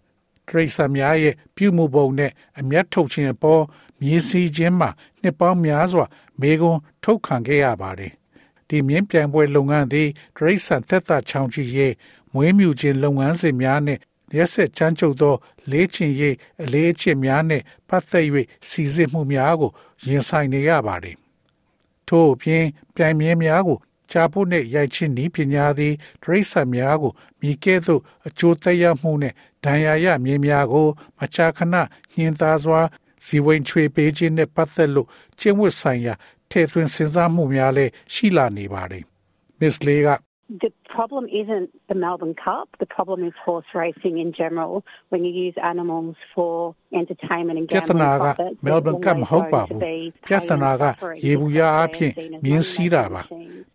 [0.49, 3.63] တရိတ်ဆာများရဲ့ပြုမှုပုံနဲ့အမျက်ထုတ်ခြင်းအပေါ်
[4.01, 4.91] မြင်းစည်းခြင်းမှာ
[5.23, 6.05] နှစ်ပေါင်းများစွာ
[6.41, 8.13] မေကွန်းထုတ်ခံခဲ့ရပါတယ်။
[8.69, 11.93] ဒီမြင်းပြိုင်ပွဲလုပ်ငန်းသည်တရိတ်ဆန်သက်သာချောင်ချီရဲ့
[12.33, 13.99] မွေးမြူခြင်းလုပ်ငန်းစဉ်များနဲ့
[14.37, 15.35] ရက်ဆက်ချမ်းချုပ်သော
[15.71, 18.27] လေးချင်ရေးအလေးအချစ်များနဲ့ပတ်သက်၍
[18.69, 19.71] စီစစ်မှုများကို
[20.07, 21.17] ရင်ဆိုင်နေရပါတယ်။
[22.09, 23.79] ထို့အပြင်ပြိုင်မြင်းများကို
[24.11, 29.35] ချာဖို့နဲ့ရိုက်ချင်းဤပညာသည်ဒိဋ္ဌဆံများကိုမိကဲ့သို့အကျိုးသက်ရောက်မှုနဲ့
[29.67, 31.75] ဒဏ်ရာရမြင်းများကိုမချာခဏ
[32.17, 32.81] ညှင်သာစွာ
[33.27, 35.09] ဇီဝင်ချွေပေးခြင်းနဲ့ပတ်သက်လို့
[35.41, 36.15] ကျင့်ဝတ်ဆိုင်ရာ
[36.51, 39.05] ထဲသွင်းစဉ်းစားမှုများလည်းရှိလာနေပါတယ်။
[39.61, 40.09] Miss Lee က
[40.49, 42.69] The problem isn't the Melbourne Cup.
[42.79, 44.85] The problem is horse racing in general.
[45.09, 49.81] When you use animals for entertainment and ပြဿ gambling နာက profit, Melbourne Cup မဟုတ်ပါဘူး
[50.29, 50.85] ပြဿနာက
[51.25, 52.13] ရေဘူးရအဖြစ်
[52.45, 53.23] မြင်းစည်းတာပါ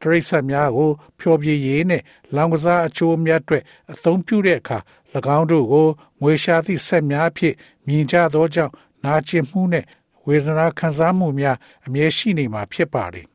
[0.01, 2.01] တရိษံများကို ဖျော်ဖြေရေးနဲ့
[2.35, 3.63] လောင်ကစားအချိုးအမြတ်အတွက်
[3.93, 4.77] အသုံးပြုတဲ့အခါ၎
[5.37, 5.87] င်းတို့ကို
[6.21, 7.53] ငွေရှာသည့်ဆက်များအဖြစ်
[7.87, 8.73] မြင်ကြသောကြောင့်
[9.05, 9.85] နာကျင်မှုနဲ့
[10.27, 13.30] ဝေဒနာခံစားမှုများအမြဲရှိနေမှာဖြစ်ပါတယ်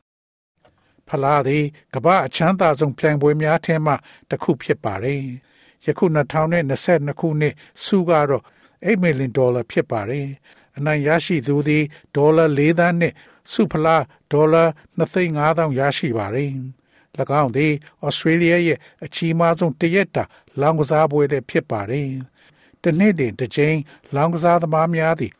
[1.09, 3.93] ဖလားသည်ကမ္ဘာအချမ်းသာဆုံးပြိုင်ပွဲများထဲမှ
[4.31, 5.23] တစ်ခုဖြစ်ပါတယ်။
[5.87, 8.45] ယခု2022ခုနှစ်စုကတော့
[8.87, 10.27] 8 million dollar ဖြစ်ပါတယ်။
[10.77, 13.13] အနိုင်ရရှိသူသည်ဒေါ်လာ4သန်းနဲ့
[13.53, 14.65] စုဖလားဒေါ်လာ
[14.99, 16.51] 2,500ရရှိပါတယ်။၎
[17.43, 17.73] င်းသည်
[18.07, 20.25] ဩစတြေးလျရဲ့အကြီးမားဆုံးတရက်တာ
[20.61, 22.09] လောင်ကစားပွဲလည်းဖြစ်ပါတယ်။
[22.83, 23.79] တနေ့တင်တစ်ကြိမ်
[24.15, 25.33] လောင်ကစားသမားများသည်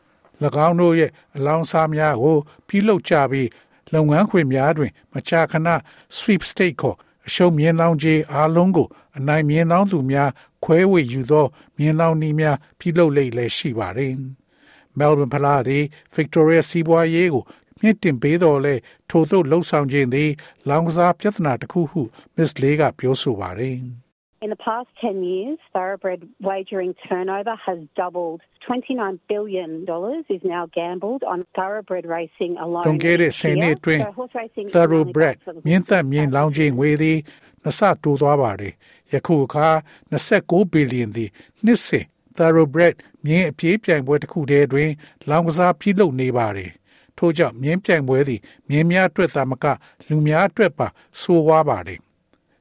[0.67, 3.47] ၎င်းတို့ရဲ့အလောင်းစားများကိုပြုလုပ်ကြပြီး
[3.93, 5.69] လုပ်ငန်းခွင်များတွင် မကြာခဏ
[6.17, 6.97] sweepstake ခေါ်
[7.27, 10.29] အရှုံးမြင်းလောင်းကြီးအားလုံးကို အနိုင်မြင်းလောင်းသူများ
[10.63, 11.45] ခွဲဝေယူသော
[11.77, 14.13] မြင်းလောင်းနည်းများပြုလုပ်လိမ့်လည်းရှိပါတယ်။
[14.97, 15.83] Melbourne ဖလားသည်
[16.15, 17.43] Victoria စီးပွားရေးကို
[17.81, 18.75] မြင့်တင်ပေးတော်လဲ
[19.09, 20.29] ထို့သို့လှုပ်ဆောင်ခြင်းသည်
[20.69, 22.01] လောင်ကစားပြဿနာတစ်ခုဟု
[22.35, 23.77] Miss Lee ကပြောဆိုပါတယ်။
[24.44, 28.40] In the past 10 years, thoroughbred wagering turnover has doubled.
[28.68, 29.86] $29 billion
[30.28, 32.84] is now gambled on thoroughbred racing alone.
[32.86, 37.18] တွန်ခဲ့တဲ့ဆယ်နှစ်အတွင်း So horse racing is thoroughbred only good for the မြင်းသက်မြင်းလောင်းခြင်းငွေသည်
[37.62, 38.72] နှစ်ဆတိုးသွားပါတယ်။
[39.12, 39.68] ယခုအခါ
[40.12, 41.30] 29ဘီလီယံသည်
[41.64, 42.04] နှစ်စဉ်
[42.38, 44.90] thoroughbred မြင်းအပြေးပြိုင်ပွဲတစ်ခုတည်းတွင်
[45.28, 46.70] လောင်းကစားပြုလုပ်နေပါတယ်။
[47.18, 49.66] ထို့ကြောင့်မြင်းပြိုင်ပွဲသည်မြင်းများအတွက်သာမက
[50.08, 50.86] လူများအတွက်ပါ
[51.20, 52.00] ဆိုးဝါးပါတယ်။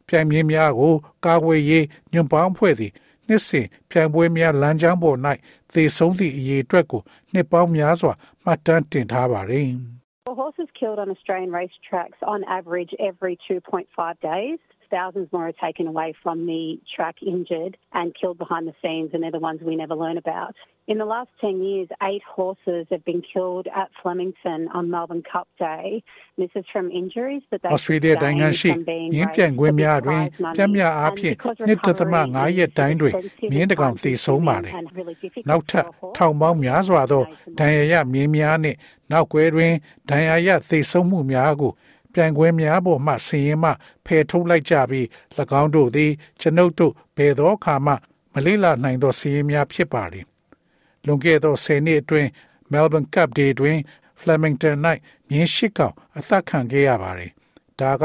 [0.09, 0.95] ပြိုင်မြင်းများကို
[1.27, 2.93] ကာကွယ်ရေးညွန့်ပေါင်းဖွဲ့သည်
[3.29, 5.19] နှစ်စဉ်ပြိုင်ပွဲများလမ်းကြောင်းပေါ်၌
[5.75, 8.13] သေဆုံးသည့်အရေးအတွက်ကိုနှစ်ပေါင်းများစွာ
[8.45, 9.69] မှတ်တမ်းတင်ထားပါတယ်။
[10.27, 13.87] Well, horses killed on Australian racetracks on average every 2.5
[14.21, 14.59] days.
[14.92, 19.24] Thousands more are taken away from the track injured and killed behind the scenes, and
[19.24, 20.54] they're the ones we never learn about.
[20.88, 25.48] In the last 10 years, eight horses have been killed at Flemington on Melbourne Cup
[25.58, 26.04] Day.
[26.38, 28.72] This is from injuries that they ဩစတြေးလျနိုင်ငံရှိ
[29.14, 30.24] မြင်းပြိုင်ခွင့်များတွင်
[30.56, 31.36] ပြက်မြအားဖြင့်
[31.68, 33.14] နှစ်တသမ9ရက်တိုင်းတွင်
[33.52, 34.74] မြင်းတကောင်သေဆုံးပါတယ်။
[35.50, 35.86] နောက်ထပ်
[36.18, 37.24] ထောင်ပေါင်းများစွာသော
[37.60, 38.78] ဒဏ်ရာရမြင်းများနှင့်
[39.12, 39.74] နောက်ကွယ်တွင်
[40.10, 41.72] ဒဏ်ရာရသေဆုံးမှုများကို
[42.17, 43.71] ပြိုင်ခွင့်များပေါ်မှဆင်ရင်မှ
[44.07, 45.07] ဖယ်ထုတ်လိုက်ကြပြီး၎
[45.61, 47.93] င်းတို့သည်ကျွန်ုပ်တို့ဘယ်သောအခါမှ
[48.33, 50.25] မလေးလာနိုင်သောစီးရင်များဖြစ်ပါသည်။
[51.07, 52.29] လွန်ခဲ့သော10နှစ်အတွင်း
[52.73, 53.79] Melbourne Cup Day တွင်
[54.21, 54.77] Flemington
[55.29, 57.31] ၌မြင်းရှိကောင်အသက်ခံခဲ့ရပါတယ်။
[57.81, 58.05] ဒါက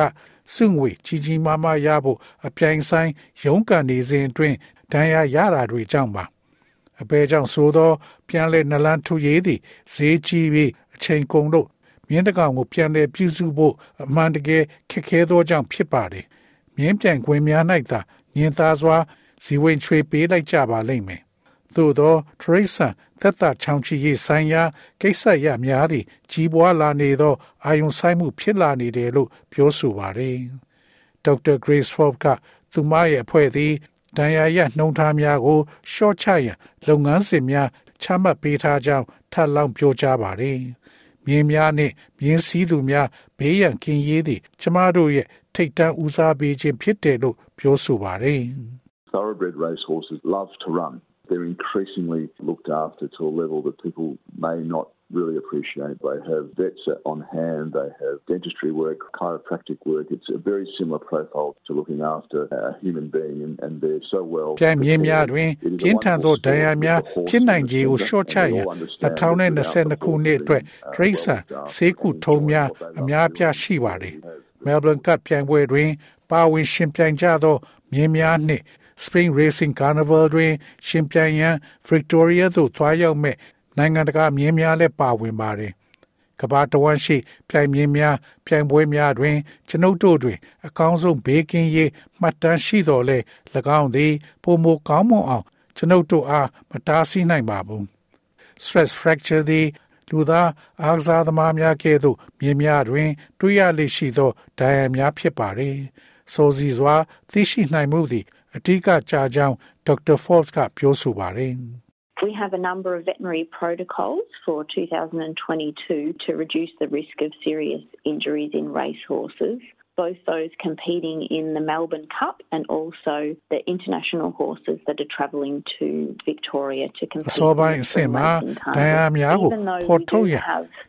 [0.53, 3.09] စုငွေကြီးကြီးမားမားရဖို့အပြိုင်ဆိုင်
[3.43, 4.57] ရုန်းကန်နေစဉ်အတွင်း
[4.91, 6.25] ဒဏ်ရာရတာတွေကြောင့်ပါ။
[7.01, 7.91] အပေကြောင့်ဆိုသော
[8.27, 9.59] ပြန်လဲနလန်းထူရေးသည်
[9.93, 11.67] ဈေးကြီးပြီးအချိန်ကုန်လို့
[12.11, 16.25] မြင်းတကောင်ကိုပြန်လဲပြုစုဖို့အမှန်တကယ်ခက်ခဲသောကြောင့်ဖြစ်ပါတယ်။
[16.75, 17.99] မြင်းပြိုင်ခွင်များ၌သာ
[18.35, 18.97] ညင်သာစွာ
[19.43, 21.21] ဇီဝင်ချွေပေးလိုက်ကြပါလိမ့်မယ်။
[21.75, 24.63] သို့သောထရိဆန်သက်သာချောင်းချီရေးဆိုင်ရာ
[25.01, 27.33] ကိစ္စရများသည့်ကြီးပွားလာနေသော
[27.65, 30.37] အာယုံဆိုင်မှုဖြစ်လာနေတယ်လို့ပြောဆိုပါတယ်။
[31.25, 32.25] ဒေါက်တာဂရေးစ်ဖော့က
[32.71, 33.73] သူမရဲ့အဖွဲ့သည်
[34.17, 35.59] ဒဏ်ရာရနှုံထားများကို
[35.91, 37.69] ရှော့ချရန်လုပ်ငန်းစဉ်များ
[38.01, 40.59] ချမှတ်ပေးထားကြောင်းထပ်လောင်းပြောကြားပါတယ်။
[41.25, 43.07] မြင်းများနှင့်မြင်းစည်းသူများ
[43.37, 48.41] ဘေးရန်ကင်းရေးသည်ကျမတို့ရဲ့ထိတ်တန့်ဦးစားပေးခြင်းဖြစ်တယ်လို့ပြောဆိုပါတယ်။
[49.13, 50.93] Thoroughbred racehorses love to run.
[51.27, 54.09] They're increasingly looked after to a level that people
[54.45, 55.98] may not really appreciate.
[56.02, 60.06] They have vets on hand, they have dentistry work, chiropractic work.
[60.10, 64.20] It's a very similar profile to looking after a human being, and, and they're so
[64.34, 64.50] well.
[64.60, 68.64] ပြိုင်မြင်းများတွင်ပြင်းထန်သောဒဏ်ရာများဖြစ်နိုင်ခြေကိုလျှော့ချရန်
[69.02, 70.62] 2022ခုနှစ်အတွက်
[70.94, 71.40] ဒရိဆန်
[71.74, 74.14] ဆေးကုထုံးများအများအပြားရှိပါတယ်။
[74.66, 75.90] Melbourne Cup ပြိုင်ပွဲတွင်
[76.30, 77.56] ပါဝင်ရှင်ပြိုင်ကြသော
[77.92, 78.64] မြင်းများနှင့်
[79.04, 80.52] Spring Racing Carnival တွင်
[80.86, 81.54] ရှင်ပြိုင်ရန်
[81.88, 83.36] Victoria သို့သွားရောက်မဲ့
[83.77, 85.73] နိုင်ငံတကာမြင်းများလည်းပါဝင်ပါတယ်။
[86.39, 87.17] ကဘာတဝမ်းရှိ
[87.49, 89.37] ပြိုင်မြင်းများပြိုင်ပွဲများတွင်
[89.69, 93.17] ကျွန်ုပ်တို့တွင် အကောင်းဆုံးဘေးကင်းရေးမှတ်တမ်းရှိတော်လဲ၎
[93.79, 95.45] င်းသည်ပုံမကောင်းမွန်အောင်
[95.77, 97.83] ကျွန်ုပ်တို့အားမတားဆီးနိုင်ပါဘူး။
[98.63, 99.67] stress fracture သည်
[100.09, 100.49] လူသား
[100.81, 105.61] အားကစားသမားများကဲ့သို့မြင်းများတွင် တွေ့ရလေရှိသောဒဏ်ရာများဖြစ်ပါれ။
[106.33, 106.95] ဆိုစီစွာ
[107.31, 109.55] သိရှိနိုင်မှုသည်အထူးကကြာကြောင်း
[109.85, 111.53] ဒေါက်တာ Forbes ကပြောဆိုပါတယ်။
[112.22, 117.82] We have a number of veterinary protocols for 2022 to reduce the risk of serious
[118.04, 119.60] injuries in racehorses.
[119.96, 125.64] both those competing in the Melbourne Cup and also the international horses that are travelling
[125.78, 127.28] to Victoria to compete.
[127.30, 128.28] အစောပိုင်းအဆင့်မှာ
[128.76, 129.50] ဒဏ်ရာများကို
[129.86, 130.36] ဖော်ထုတ်ရ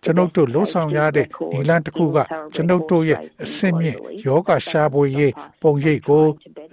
[0.04, 2.18] ကျွန်ုပ်တို့လှုပ်ဆောင်ရတဲ့ဒီလန်တစ်ခုက
[2.56, 6.26] ကျွန်ုပ်တို့ရဲ့အဆင့်မြင့်ယောဂရှာဖွေရေးပုံရိပ်ကို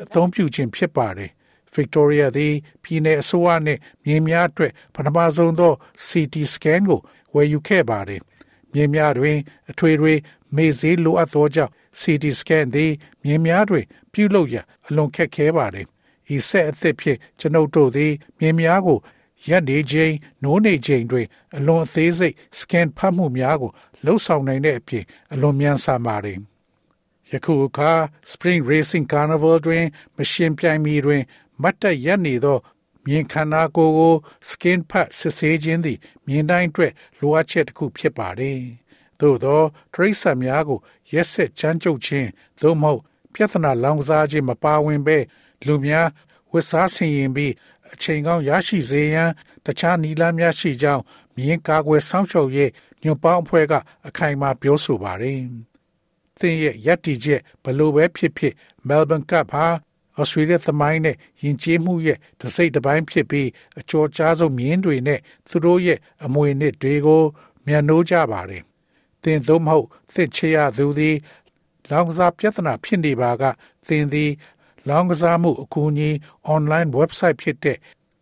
[0.05, 1.31] အသုံးပြုခြင်းဖြစ်ပါတယ်။
[1.76, 2.54] Victoria သည်
[2.84, 5.74] ပြည်내အစိုးရနှင့်မြေများအတွက်ပထမဆုံးသော
[6.08, 7.00] CT scan ကို
[7.34, 8.22] ဝယ်ယူခဲ့ပါတယ်။
[8.74, 9.38] မြေများတွင်
[9.70, 10.14] အထွေထွေ
[10.56, 12.92] မေ့စေးလိုအပ်သောကြောင့် CT scan သည်
[13.24, 15.86] မြေများတွင် ပြုလုပ်ရန်အလွန်ခက်ခဲပါတယ်။
[16.36, 19.00] ဤဆက်အသစ်ဖြင့်ကျွန်ုပ်တို့သည်မြေများကို
[19.48, 23.72] ရက်နေချိန်နိုးနေချိန်တွင် အလွန်အသေးစိတ် scan ဖတ်မှုများကို
[24.06, 26.40] လှုပ်ဆောင်နိုင်တဲ့အပြင်အလွန်မြန်ဆန်ပါတယ်။
[27.32, 27.92] ယခုအခါ
[28.32, 29.86] Spring Racing Carnival တွင်
[30.18, 31.24] မရှင်ပြိုင်မီတွင်
[31.62, 32.58] မတ်တက်ရက်နေသော
[33.06, 34.16] မြင်ခန္ဓာကိုယ်ကို
[34.50, 38.60] skin ဖတ်စစ်ဆေးခြင်းသည် မြင်တိုင်းအတွက်လိုအပ်ချက်တစ်ခုဖြစ်ပါတယ်။
[39.20, 39.62] သို့သော
[39.94, 40.80] တရိษံများကို
[41.14, 42.30] ရက်ဆက်ချမ်းကျုပ်ခြင်း
[42.62, 43.02] သို့မဟုတ်
[43.34, 45.18] ပြဿနာလောင်ကစားခြင်းမပါဝင်ဘဲ
[45.66, 46.08] လူများ
[46.52, 47.54] ဝတ်စားဆင်ရင်ပြီး
[47.94, 49.30] အချိန်ကောင်းရရှိစေရန်
[49.66, 51.04] တခြားနီလန်းများရှိကြောင်း
[51.36, 52.72] မြင်းကာကွယ်စောင့်ရှောက်ရေး
[53.04, 53.74] ညွန်ပေါင်းအဖွဲ့က
[54.08, 55.40] အခိုင်အမာပြောဆိုပါတယ်။
[56.40, 58.54] သင်ရဲ့ယက်တီချက်ဘလို့ပဲဖြစ်ဖြစ်
[58.88, 59.66] Melbourne Cup ဟာ
[60.20, 67.24] ဩစတြေးလျသမိုင်းနဲ့ယဉ်ကျေးမှုရဲ့တစိတ်တစ်ပိုင်းဖြစ်ပြီးအကျော်ကြားဆုံးမြင်းတွေနဲ့သူတို့ရဲ့အမွေနှစ်တွေကို
[67.66, 68.64] မြန်နိုးကြပါတယ်။
[69.24, 71.16] သင်သို့မဟုတ်သစ်ချရသူသည်
[71.90, 73.44] လောင်ကစားပြဿနာဖြစ်နေပါက
[73.88, 74.32] သင်သည်
[74.90, 76.10] လောင်ကစားမှုအကူအညီ
[76.56, 77.78] online website ဖြစ်တဲ့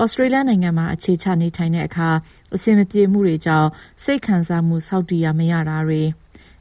[0.00, 2.08] ဩစတြေးလျနိုင်ငံမှာအခြေချနေထိုင်တဲ့အခါ
[2.54, 3.68] အဆင်မပြေမှုတွေကြောင့်
[4.04, 6.02] စိတ်ခံစားမှုစောင့်တည်ရမရတာတွေ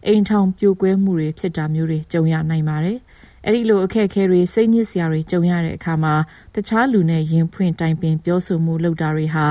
[0.05, 2.97] အိမ်ထောင်ပြိုကွဲမှုတွေဖြစ်တာမျိုးတွေကြုံရနိုင်ပါတယ်။
[3.45, 6.15] အဲဒီလိုအခက်အခဲတွေစိတ်ညစ်စရာတွေကြုံရတဲ့အခါမှာ
[6.55, 9.45] တခြားလူနဲ့ရင်ဖွင့်တိုင်ပင်ပြောဆိုမှုလုပ်တာတွေဟာ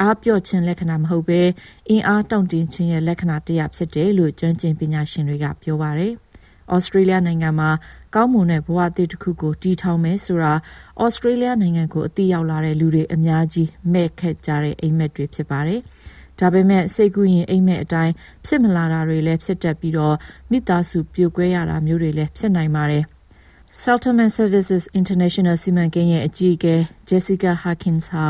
[0.00, 1.42] အားပြော့ခြင်းလက္ခဏာမဟုတ်ဘဲ
[1.88, 6.14] အင်အားတောင့်တင်းခြင်းရဲ့လက္ခဏာတစ်ရပ်ဖြစ်တယ်လို့ကျွမ်းကျင်ပညာရှင်တွေကပြောပါတယ်။
[6.72, 7.70] ဩစတြေးလျနိုင်ငံမှာ
[8.14, 10.54] ကောင်းမွန်တဲ့ဘဝအသစ်တစ်ခုကိုတည်ထောင်မယ်ဆိုတာ
[11.02, 15.80] ဩစတြေးလျနိုင်ငံကိုအသိရောက်လာတဲ့လူတွေအများကြီးမဲ့ခက်ကြတဲ့အိမ်မက်တွေဖြစ်ပါတယ်။
[16.40, 18.12] ဒါပေမဲ့စိတ်ကူးရင်အိမ်မက်အတိုင်း
[18.46, 20.16] ဖြစ်မလာတာတွေလည်းဖြစ်တတ်ပြီးတော့
[20.50, 23.04] မိသားစုပြိုကွဲရတာမျိုးတွေလည်းဖြစ်နိုင်ပါတယ်။
[23.82, 26.74] Salterman Services International စီမံကိန်းရဲ့အကြီးအကဲ
[27.08, 28.26] Jessica Harkins ဟာ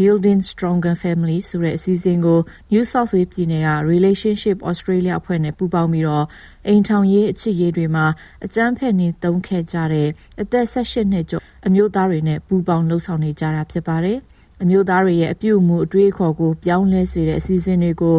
[0.00, 2.38] Building Stronger Family ဆိုတဲ့အစီအစဉ်ကို
[2.72, 6.26] New South Wales ပြည်နယ်က Relationship Australia အဖွဲ့နဲ့ပူးပေါင်းပြီးတော့
[6.66, 8.06] အိမ်ထောင်ရေးအချစ်ရေးတွေမှာ
[8.44, 10.08] အကြမ်းဖက်နေသုံးခဲ့ကြတဲ့
[10.40, 14.18] အသက်18နှစ်ကျော်အမျိုးသားတွေနဲ့ပူးပေါင်းလှုပ်ဆောင်နေကြတာဖြစ်ပါတယ်။
[14.62, 18.16] အမျိုးသားတွေရဲ့အပြုအမူအတွေးအခေါ်ကိုပြောင်းလဲစေတဲ့အစီအစဉ်တွေကို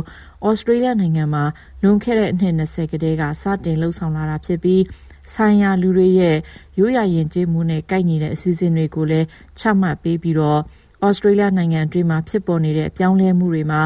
[0.47, 1.43] ဩစတြေးလျနိုင်ငံမှာ
[1.81, 4.81] လွန်ခဲ့တဲ့အနှစ်20ကတည်းကစတင်လှုပ်ဆောင်လာတာဖြစ်ပြီး
[5.33, 6.37] ဆိုင်ရာလူတွေရဲ့
[6.79, 9.27] ရိုးရာယဉ်ကျေးမှုနဲ့ကိုက်ညီတဲ့အစီအစဉ်တွေကိုလည်း
[9.59, 10.61] ချမှတ်ပေးပြီးတော့
[11.04, 13.82] ဩစတြေးလျနိုင်ငံအတွင်းမှာဖြစ်ပေါ်နေတဲ့အပြောင်းလဲမှုတွေမှာ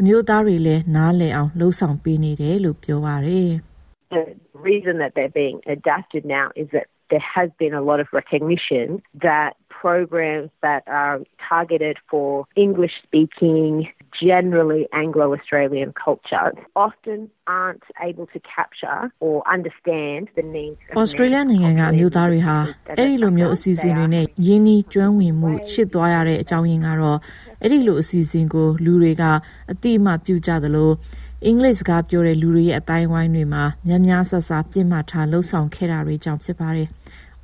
[0.00, 3.50] အမျိုးသားတွေလည်းနားလည်အောင်လှုံ့ဆော်ပေးနေတယ်လို့ပြောပါတယ်။
[4.16, 4.24] The
[4.70, 9.02] reason that they're being adapted now is that there has been a lot of recognition
[9.28, 11.16] that programs that are
[11.50, 13.88] targeted for English speaking
[14.25, 21.41] generally Anglo Australian culture often aren't able to capture or understand the needs of Australia
[21.49, 22.57] နိုင်ငံကအမျိုးသားတွေဟာ
[22.97, 27.19] အဲ့ဒီလိုမျိုးအစီအစဉ်တွေနဲ့ယင်းနီးကျွမ်းဝင်မှုရှစ်သွားရတဲ့အကြောင်းရင်းကတော့
[27.61, 29.23] အဲ့ဒီလိုအစီအစဉ်ကိုလူတွေက
[29.71, 30.91] အတိအမှပြုကြသလို
[31.45, 36.87] အင်္ဂလိပ်စကားပြောတဲ့လူတွေရဲ့အတိုင်းဝိုင်းတွေမှာများများဆဆပြစ်မှတ်ထားလှုပ်ဆောင်ခဲ့တာတွေကြောင့်ဖြစ်ပါတယ်။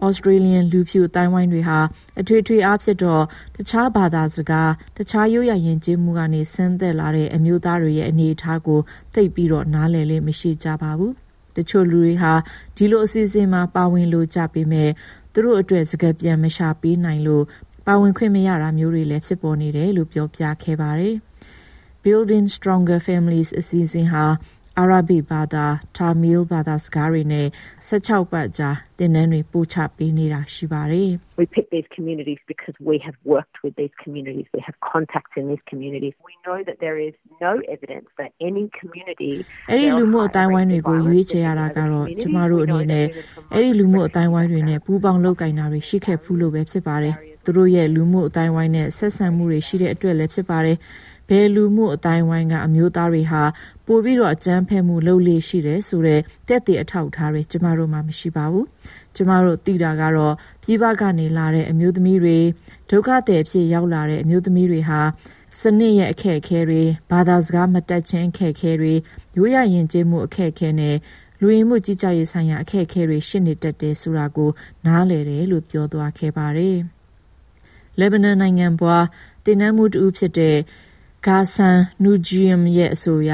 [0.08, 1.80] Australian လူဖြူအတိုင်းဝိုင်းတွေဟာ
[2.20, 3.24] အထွေထွေအားဖြင့်တော့
[3.56, 8.80] တခြားဘာသာစကားတခြားရိုးရာယဉ်ကျေးမှုကနေဆင်းသက်လာတဲ့အမျိုးသားတွေရဲ့အနေအထားကို
[9.14, 11.12] သိပြီးတော့နားလည်လေးမရှိကြပါဘူး။
[11.56, 12.34] တချို့လူတွေဟာ
[12.76, 14.90] ဒီလိုအစီအစဉ်မှာပါဝင်လို့ကြပေမဲ့
[15.34, 17.44] သူတို့အတွက်စကားပြန်မရှာပေးနိုင်လို့
[17.88, 21.16] ပါဝင်ခွင့်မရတာမျိုးတွေလည်းဖြစ်ပေါ်နေတယ်လို့ပြောပြခဲ့ပါတယ်။
[22.06, 24.26] Building Stronger Families အစီအစဉ်ဟာ
[24.80, 25.66] အာရဗီဘာသာ
[25.98, 27.48] တာမီးဘာသာစကားတွေနဲ့
[27.88, 31.10] 16ပတ်ကြာတင်နန်းတွေပို့ချပေးနေတာရှိပါတယ်။
[31.42, 35.44] We pick these communities because we have worked with these communities we have contacts in
[35.52, 39.34] these communities we know that there is no evidence that any community
[39.70, 43.06] အဲ့ဒီလူမှုအတိုင်းဝိုင်းတွေကိုရွေးချယ်ရတာကတော့ကျမတို့အနေနဲ့
[43.54, 50.78] အဲ့ဒီလူမှုအတိုင်းဝိုင်းတွေနဲ့ပူးပေါင်းလုပ်ကိုင်တာတွေရှိခဲ့ဖူးလို့ပဲဖြစ်ပါတယ်သူတို့ရဲ့လူမှုအတိုင်းဝိုင်းနဲ့ဆက်ဆံမှုတွေရှိတဲ့အတွက်လည်းဖြစ်ပါတယ်။
[51.30, 53.44] ဘယ်လူမှုအတိုင်းဝိုင်းကအမျိုးသားတွေဟာ
[53.86, 58.68] ပိုပြီးတော့အကြမ်းဖက်မှုလုပ်လေရှိတယ်ဆိုတဲ့တက်တဲ့အထောက်အထားတွေကျမတို့မှမရှိပါဘူး
[59.16, 60.34] ကျမတို့သိတာကတော့
[60.64, 62.38] ပြည်ပကနေလာတဲ့အမျိုးသမီးတွေ
[62.90, 65.02] ဒုက္ခသည်အဖြစ်ရောက်လာတဲ့အမျိုးသမီးတွေဟာ
[65.62, 68.94] စနစ်ရဲ့အခက်အခဲတွေဘာသာစကားမတက်ချင်းအခက်အခဲတွေ
[69.38, 70.96] ရိုးရရင်ကျေးမှုအခက်အခဲနဲ့
[71.42, 74.50] လူရင်မှုကြီးကြပ်ရေးဆိုင်ရာအခက်အခဲတွေရှင်းနေတတ်တယ်ဆိုတာကို
[74.86, 76.78] နားလည်တယ်လို့ပြောသွားခဲ့ပါတယ်။
[78.00, 79.06] လေဘနန်နိုင်ငံပွား
[79.46, 80.58] တင်နမှုတူဖြစ်တဲ့
[81.28, 83.32] ဂါဆန်နူဂျီယမ်ရဲ့အဆိုအရ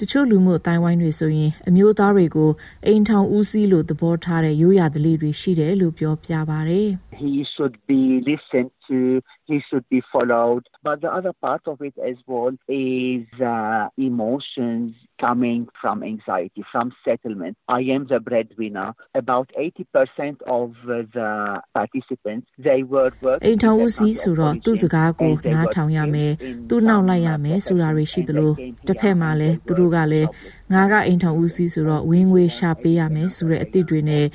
[0.00, 2.50] တချို့လူမှုအတိုင်းဝိုင်းတွေဆိုရင်အမျိုးသားတွေကို
[2.86, 10.68] အိမ်ထောင်ဦးစီးလို့သဘောထားတဲ့ရိုးရာဓလေ့တွေရှိတယ်လို့ပြောပြပါတယ်။ He should be listened to he should be followed.
[10.82, 16.92] But the other part of it as well is uh, emotions coming from anxiety, from
[17.04, 17.56] settlement.
[17.68, 18.94] I am the breadwinner.
[19.14, 23.44] About 80% of the participants, they were working.
[23.46, 26.32] အိမ်ထောင်ဦးစီးဆိုတော့သူ့စကားကိုနားထောင်ရမယ်
[26.68, 28.52] သူ့နောက်လိုက်ရမယ်ဆိုတာတွေရှိသလို
[28.86, 30.28] တစ်ဖက်မှာလည်းသူတို့ကလည်း
[30.72, 34.26] ငါကအိမ်ထောင်ဦးစီးဆိုတော့ဝင်းငွေရှာပေးရမယ်ဆိုတဲ့အသည့်တွေနဲ့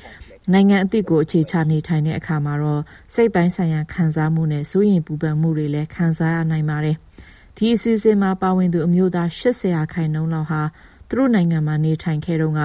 [0.50, 2.82] နိုင်ငံအသစ်ကိုအခြေချနေထိုင်တဲ့အခါမှာတော့
[3.14, 6.96] စိတ်ပိုင်းဆိုင်ရာခံစားမှုနဲ့စိုးရိမ်ပူပန်မှုတွေလည်းခံစားရနိုင်ပါတယ်။
[7.56, 10.62] ဒီအစီအစဉ်မှာပါဝင်သူအမျိုးသား80ရာခိုင်နှုန်းလောက်ဟာ
[11.08, 12.60] သူတို့နိုင်ငံမှာနေထိုင်ခဲ့တော့က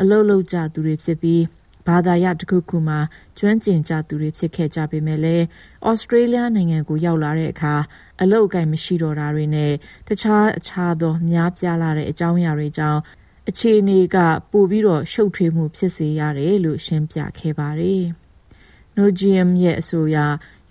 [0.00, 1.42] အလုလုကြသူတွေဖြစ်ပြီး
[1.86, 2.98] ဘာသာရတခုခုမှာ
[3.38, 5.44] ကျွမ်းကျင်ကြသူတွေဖြစ်ခဲ့ကြပေမဲ့လည်း
[5.88, 7.74] ဩစတြေးလျနိုင်ငံကိုရောက်လာတဲ့အခါ
[8.22, 9.72] အလုတ်အကင်မရှိတော့တာတွေနဲ့
[10.08, 13.00] တခြားအခြားသောများပြားလာတဲ့အကြောင်းအရာတွေကြောင့်
[13.50, 14.16] အခြေအနေက
[14.50, 18.02] ပိုပြီးတော့ရှုပ်ထွေးမှုဖြစ်စေရတယ်လို့ရှင်းပြခဲ့ပါတယ်။
[18.96, 20.18] Nogiem ရဲ့အဆိုအရ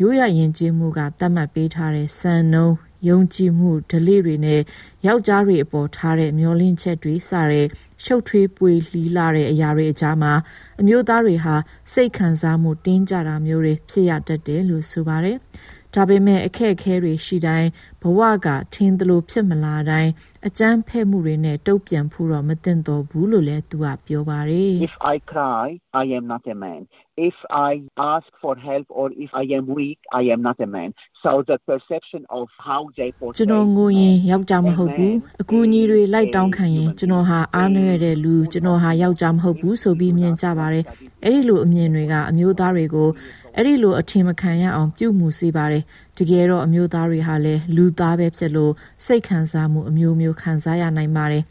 [0.01, 2.75] ရိုးရရင်ကျေးမှုကသတ်မှတ်ပေးထားတဲ့စံနှုန်း
[3.07, 4.61] ယုံကြည်မှုဓလေ့တွေနဲ့
[5.07, 7.67] ယောက်ျားတွေအပေါ်ထားတဲ့မျောလင့်ချက်တွေစတဲ့
[8.03, 10.33] ရှုပ်ထွေးပွေလှီးလာတဲ့အရာတွေအကြားမှာ
[10.79, 11.55] အမျိုးသားတွေဟာ
[11.93, 15.37] စိတ်ခံစားမှုတင်းကြတာမျိုးတွေဖြစ်ရတတ်တယ်လို့ဆိုပါတယ်။
[15.93, 20.11] ဒါပေမဲ့အခက်အခဲတွေရှိတိုင်းဘ ဝကထင်းသလိုဖြစ်မလာတိုင်း
[20.47, 25.65] အကြမ်းဖက်မှုတွေနဲ့တုံ့ပြန်ဖို့တော့မသင့်တော်ဘူးလို့လည်းသူကပြောပါတယ် If I cry
[26.01, 26.81] I am not a man
[27.29, 27.37] if
[27.69, 27.71] I
[28.13, 30.89] ask for help or if I am weak I am not a man
[31.23, 40.85] so the perception of how they portray ကျွန်တော်ငိုရင်ယောက်ျားမဟုတ်ဘူးအကူအညီတွေလိုက်တောင်းခံရင်ကျွန်တော်ဟာအားနည်းတဲ့လူကျွန်တော်ဟာယောက်ျားမဟုတ်ဘူးဆိုပြီးမြင်ကြပါတယ်
[41.23, 43.09] အဲ့ဒီလိုအမြင်တွေကအမျိုးသားတွေကို
[43.55, 45.83] အဲ့ဒီလိုအထင်မခံရအောင်ပြုမှုစေပါတယ်
[46.17, 48.73] တကယ်တော့အမျိုးသားတွေဟာလည်းလူသားပဲဖြစ်လို့
[49.05, 51.43] စိတ်ခံစားမှုအမျိုးမျိုးခံစားရနိုင်ပါတယ်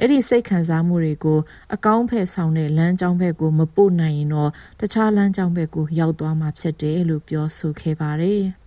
[0.00, 1.38] အဲ့ဒီစိတ်ခံစားမှုတွေကို
[1.74, 8.42] အကောင်းဖက်ဆောင်တဲ့လမ်းကြောင်းဘက်ကိုမပို့နိုင်ရင်တော့တခြားလမ်းကြောင်းဘက်ကိုရောက်သွားမှာဖြစ်တယ်လို့ပြောဆိုခဲ့ပါတယ်။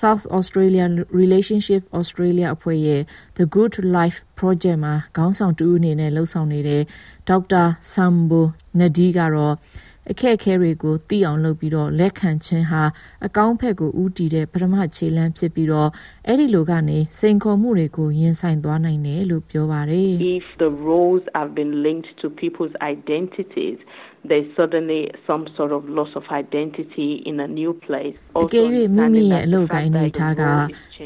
[0.00, 0.84] South Australia
[1.20, 3.02] Relationship Australia အဖွဲ့ရဲ့
[3.38, 6.82] The Good Life Project မှာခေါင်းဆောင်တူအနေနဲ့လှုပ်ဆောင်နေတဲ့
[7.28, 8.46] ဒေါက်တာဆမ်ဘို
[8.78, 9.54] နဒီကတော့
[10.10, 12.82] အခက်အခဲတွေကိုသိအောင်လုပ်ပြီးတော့လက်ခံခြင်းဟာ
[13.26, 15.90] အကောင်းဖက်ကိုဥတည်တဲ့ပထမခြေလှမ်းဖြစ်ပြီးတော့
[16.26, 23.78] အဲ့ဒီလိုကနေစိန်ခေါ်မှုတွေကိုရင်ဆိုင်သွားနိုင်တယ်လို့ပြောပါတယ် If the roles have been linked to people's identities
[24.28, 28.66] there's suddenly some sort of loss of identity in a new place အကယ်၍
[28.96, 30.42] မိမိရဲ့အလုပ်ကိုင်းနေထားက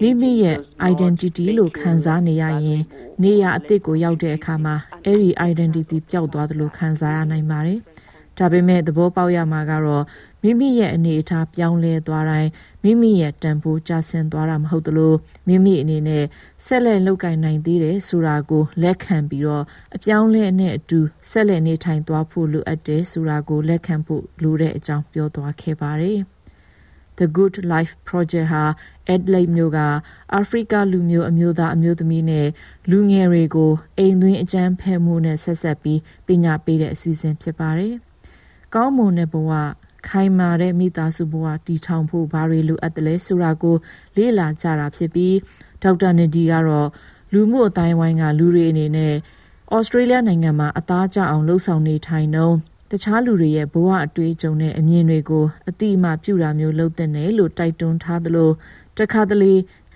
[0.02, 0.56] မိမိရဲ့
[0.92, 2.82] identity လို့ခံစားနေရရင်
[3.22, 7.78] နေရအစ်စ်ကိုရောက်တဲ့အခါမှာအဲ့ဒီ identity ပျောက်သွားတယ်လို့ခံစားရနိုင်ပါတယ်
[8.40, 10.04] ဒါပေမဲ့သဘောပေါက်ရမှာကတော့
[10.42, 12.50] မိမိရဲ့အနေအထားပြောင်းလဲသွားတိုင်း
[12.82, 15.14] မိမိရဲ့တန်ဖိုးကျဆင်းသွားတာမဟုတ်သလို
[15.48, 16.24] မိမိအနေနဲ့
[16.66, 19.64] ဆက်လက်လုပ်ကိုင်နိုင်သေးတယ်ဆိုတာကိုလက်ခံပြီးတော့
[19.96, 21.00] အပြောင်းလဲနဲ့အတူ
[21.30, 26.20] ဆက်လက်နေထိုင်သွားဖို့လိုအပ်တယ်ဆိုတာကိုလက်ခံဖို့လိုတဲ့အကြောင်းပြောသွားခဲ့ပါတယ်။
[27.18, 28.64] The Good Life Project ဟာ
[29.14, 29.78] Adelaide မြို့က
[30.34, 32.48] အာဖရိကလူမျိုးအမျိုးသားအမျိုးသမီးနဲ့
[32.90, 37.96] လူငယ်တွေကိုအိမ်သွင်းအကြမ်းဖက်မှုနဲ့ဆက်ဆက်ပြီးပညာပေးတဲ့အစီအစဉ်ဖြစ်ပါတယ်။
[38.74, 39.50] ကောင်းမွန်တဲ့ဘဝ
[40.08, 43.76] ခိုင်မာတဲ့မိသားစုဘဝတည်ထောင်ဖို့ဘာတွေလိုအပ်တယ်လဲဆိုတာကို
[44.16, 45.36] လေ့လာကြတာဖြစ်ပြီး
[45.82, 46.88] ဒေါက်တာနေဒီကတော့
[47.32, 49.14] လူမှုအတိုင်းဝိုင်းကလူတွေအနေနဲ့
[49.74, 52.54] ဩစတြေးလျနိုင်ငံမှာအသားကျအောင်လှုပ်ဆောင်နေထိုင်နှုံး
[52.90, 58.50] တခြားလူတွေရဲ့ဘဝအတွေ့အကြုံနဲ့အမြင်တွေကိုအတိအမှပြုတာမျိုးလုပ်တဲ့နယ်လို့တိုက်တွန်းထားသလို
[58.98, 59.54] တခါတလေ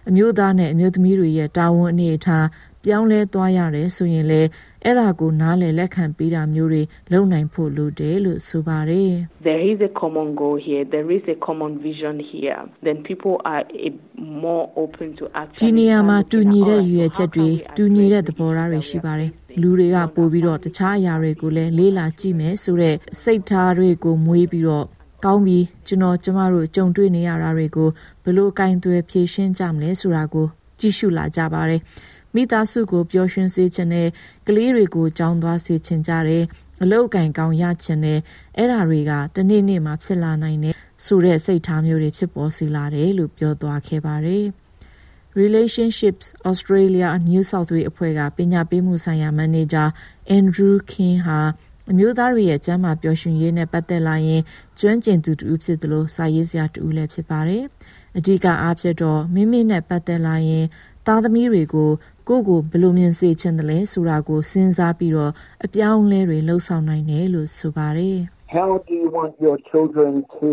[0.09, 2.47] အမျိုးသားနဲ့အမျိုးသမီးတွေရဲ့တာဝန်အနေအထား
[2.85, 4.41] ပြောင်းလဲသွားရတယ်ဆိုရင်လေ
[4.87, 9.11] အဲ့ဒါကိုနားလည်လက်ခံပေးတာမျိုးတွေလုပ်နိုင်ဖို့လိုတယ်လို့ဆိုပါတယ်
[9.49, 13.65] There is a common goal here there is a common vision here then people are
[14.45, 24.87] more open to actually ဒီနေရာမှာတူညီတဲ့ရည်ရွယ်ချက်တွေတူညီတဲ့သဘောထားတွေရှိပါတယ်လူတွေကပို့ပြီးတော့တခြားအရာတွေကိုလည်းလေးလာကြည့်မယ်ဆိုတော့စိတ်ထားတွေကိုမွေးပြီးတော့
[25.25, 27.89] ကောင်းပြီကျွန်တော်ကျမတို့ကြုံတွေ့နေရတာတွေကို
[28.25, 30.47] ဘလို့ကင်သွဲဖြေရှင်းကြမလဲဆိုတာကို
[30.81, 31.81] ကြည့်ရှုလာကြပါတယ်
[32.35, 34.09] မိသားစုကိုပျော်ရွှင်စေခြင်းနဲ့
[34.47, 36.45] ကလေးတွေကိုကြောင်းသွားစေခြင်းကြတယ်
[36.83, 38.19] အလုတ်ကင်ကောင်းရခြင်းနဲ့
[38.57, 40.75] အဲ့ဓာတွေကတနေ့နေ့မှာဖြစ်လာနိုင်တယ်
[41.07, 44.47] ဆိုတဲ့စိတ်ထားမျိုးတွေဖြစ်ပေါ်စီလာတယ်လို့ပြောသွားခဲ့ပါတယ်
[45.43, 49.85] Relationships Australia New South Wales အဖွဲ့ကပညာပေးမှုဆိုင်ရာမန်နေဂျာ
[50.37, 51.41] Andrew King ဟာ
[51.91, 54.43] အမျိုးသားတွေရဲ့ကျန်းမာပျော်ရွှင်ရေးနဲ့ပတ်သက်လာရင်
[54.79, 57.63] ကျွမ်းကျင်သူတူဖြစ်သလိုစာရေးစရာတူလည်းဖြစ်ပါတယ်။
[58.19, 60.65] အဓိကအားဖြင့်တော့မိမိနဲ့ပတ်သက်လာရင်
[61.07, 61.91] သားသမီးတွေကို
[62.29, 65.33] ကိုကိုဘယ်လိုမြင်စေချင်တယ်လဲဆိုတာကိုစဉ်းစားပြီးတော့
[65.65, 68.19] အပြောင်းလဲတွေလှုပ်ဆောင်နိုင်တယ်လို့ဆိုပါတယ်။
[68.57, 70.49] How do you want your children to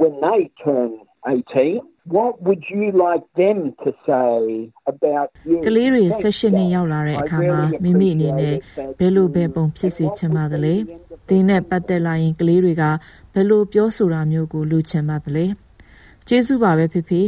[0.00, 0.90] when they turn
[1.22, 1.80] 18
[2.16, 8.54] what would you like them to say about you ကလေးတွေဆက်ရှင်နဲ့ရောက်လာတဲ့အခါမှာမိမိအနေနဲ့
[8.98, 10.74] ဘယ်လိုပဲပုံဖြစ်စေချင်ပါသလဲ။
[11.28, 12.84] သင်နဲ့ပတ်သက်လာရင်ကလေးတွေက
[13.32, 15.46] ဘယ်လိုပြောဆိုတာမျိုးကိုလူချင်ပါသလဲ။
[16.28, 17.22] ကျေးဇူးပါပဲဖေဖေ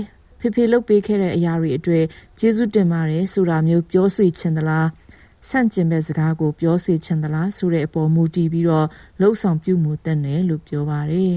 [0.45, 2.05] ဖေဖေလုပ်ပေးခဲ့တဲ့အရာတွေအတွေ့
[2.39, 4.89] ကျေးဇူးတင်ပါတယ်ဆိုတာမျိုးပြောဆိုချင်သလား
[5.49, 8.87] ဆန့်ကျင်ဘက်စကားကိုပြောစေချင်သလားဆိုတဲ့အပေါ်မူတည်ပြီးတော့
[9.21, 11.35] လှုပ်ဆောင်ပြုမှုတဲ့နယ်လို့ပြောပါတယ်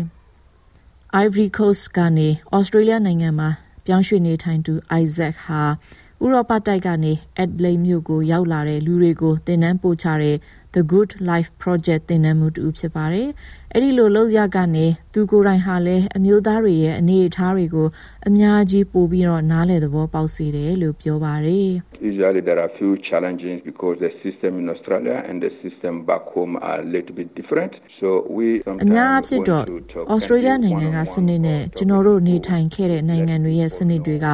[1.23, 3.49] ။Ivory Coast ကနေ Australia နိုင်ငံမှာ
[3.85, 5.63] ပြောင်းရွှေ့နေထိုင်သူ Isaac ဟာ
[6.23, 10.35] ဥရောပတိုက်ကနေ Adelaide မြို့ကိုရောက်လာတဲ့လူတွေကိုသင်တန်းပို့ချတဲ့
[10.75, 13.27] The Good Life Project သင်တန်းမှုတူဖြစ်ပါတယ်။
[13.73, 17.87] အဲ့ဒီလိုလောက်ရကနေသူကိုယ်တိုင်ဟာလည်းအမျိုးသားတွေရဲ့အနေအထားတွေကို
[18.27, 21.69] အများကြီးပို့ပြီးတော့နားလည်သဘောပေါက်စေတယ်လို့ပြောပါတယ်။
[22.09, 26.53] Usually there are few challenges because the system in Australia and the system back home
[26.67, 27.71] are a little bit different.
[27.99, 28.47] So we
[28.83, 29.63] အများအဖြစ်တော့
[30.15, 34.27] Australia နိုင်ငံကစနစ်နဲ့ကျွန်တော်တို့နေထိုင်ခဲ့တဲ့နိုင်ငံတွေရဲ့စနစ်တွေက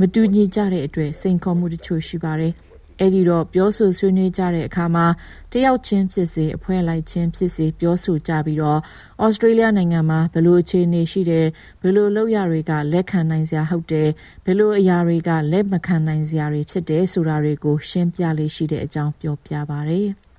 [0.00, 2.54] မတူညီကြတဲ့အတွက်စိန်ခေါ်မှုတချို့ရှိပါတယ်။
[3.00, 5.06] အဲ့ဒီတော့ပြောဆိုဆွေးနွေးကြတဲ့အခါမှာ
[5.52, 8.80] တယောက်ချင်းဖြစ်စေအဖွဲ့လိုက်ချင်းဖြစ်စေပြောဆိုကြပြီးတော့
[9.24, 11.46] ဩစတြေးလျနိုင်ငံမှာဘယ်လိုအခြေအနေရှိတယ်
[11.82, 14.08] ဘယ်လိုလောက်ရတွေကလက်ခံနိုင်စရာဟုတ်တယ်
[14.44, 20.02] ဘယ်လိုအရာတွေကလက်မခံနိုင်စရာတွေဖြစ်တယ်ဆိုတာတွေကိုရှင်းပြလေးရှိတဲ့အကြောင်းပြောပြပါရစေ။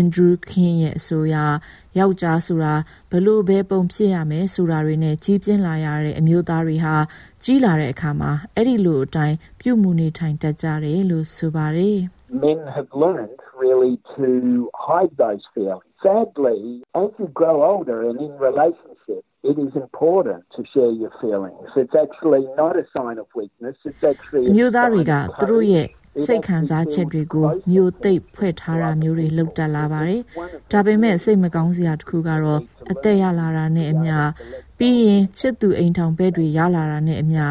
[0.00, 1.36] Andrew King ရဲ့အဆိုအရ
[1.98, 2.74] ယောက်ျားဆိုတာ
[3.10, 6.96] ဘလို့ပဲပုံဖြစ်ရမယ်ဆိုတာတွေနဲ့ကြီးပြင်းလာရတဲ့အမျိုးသားတွေဟာ
[7.44, 11.98] ကြီးလာတဲ့အခါမှာအဲ့ဒီလိုအတိုင်းပြုမှုနေထိုင်တတ်ကြတယ်လို့ဆိုပါတယ်
[12.46, 14.28] Men have learned really to
[14.88, 15.92] hide those feelings.
[16.06, 16.60] Sadly,
[17.02, 21.68] as you grow older and in relationship, it is important to share your feelings.
[21.82, 23.76] It's actually not a sign of weakness.
[23.88, 25.86] It's actually မျိုးသားတွေကသူတို့ရဲ့
[26.26, 30.20] စိတ်ခံစားချက်တွေကိုမျိုးသိပ်ဖွဲ့ထားတာမျိုးတွေလောက်တက်လာပါတယ်။
[30.72, 34.16] ဒါပေမဲ့စိတ်မကောင်းစရာတစ်ခုကတော့အသက်ရလာတာနဲ့အမျှ
[34.78, 37.44] ပြီးရင်ချစ်သူအိမ်ထောင်ဘက်တွေရလာတာနဲ့အမျှ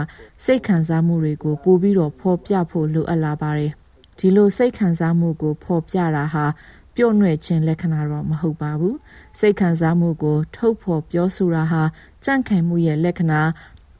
[0.46, 3.72] စိတ်ခံစားမှုတွေကိုပို့ပြီးတော့ဖော်ပြဖို့လိုအပ်လာပါတယ်။
[4.20, 6.46] ဒီလိုစိတ်ခံစားမှုကိုဖော်ပြတာဟာ
[6.96, 8.98] ပြုတ်နှဲ့ခြင်းလက္ခဏာတော့မဟုတ်ပါဘူး
[9.40, 11.84] စိတ်ခံစားမှုကို ထုတ်ဖော်ပြောဆိုတာဟာ
[12.24, 13.42] ကြန့်ခိုင်မှုရဲ့လက္ခဏာ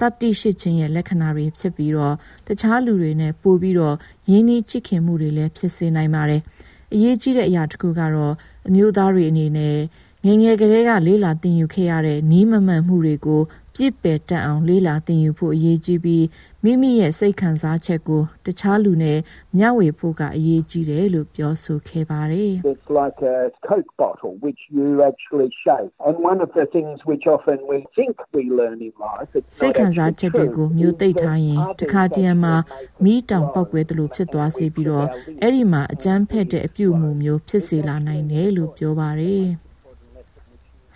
[0.02, 2.16] တတိရှိခြင်းရဲ့လက္ခဏာတွေဖြစ်ပြီးတော့
[2.48, 3.96] တခြားလူတွေနဲ့ပို့ပြီးတော့
[4.30, 6.42] ရင်းနှီးချစ်ခင်မှုတွေလည်းဖြစ်စေနိုင်ပါတယ်။
[6.94, 8.34] အရေးကြီးတဲ့အရာတစ်ခုကတော့
[8.68, 9.78] အမျိုးသားတွေအနေနဲ့
[10.26, 13.42] ငငယ်ကလေးကလေးလာတင်ယူခဲ့ရတဲ့နီးမမှန်မှုတွေကို
[13.76, 16.26] ပြစ်ပယ်တတ်အောင်လေးလာတင်ယူဖို့အရေးကြီးပြီး
[16.64, 19.20] မိမိရဲ့စိတ်ခံစားချက်ကိုတခြားလူနဲ့
[19.58, 23.38] မျှဝေဖို့ကအရေးကြီးတယ်လို့ပြောဆိုခဲ့ပါတယ် It's like a
[23.70, 25.92] Coke bottle which you actually shake.
[26.08, 29.74] And one of the things which often we think we learn in life, it's စိတ်
[29.74, 33.26] not ခံစား actually ချက်တွေကို true, မျိုး is သိပ် that ထားရင် others တခါတရံမှာ actually မီး make
[33.32, 35.08] တောင် us ပောက်ကွဲသလိုဖြစ်သွားစေပြီးတော့
[35.42, 39.46] အဲ့ဒီမှာအကျန်းဖက်တဲ့အပြုအမူမျိုးဖြစ်စေလာနိုင်တယ်လို့ပြောပါတယ်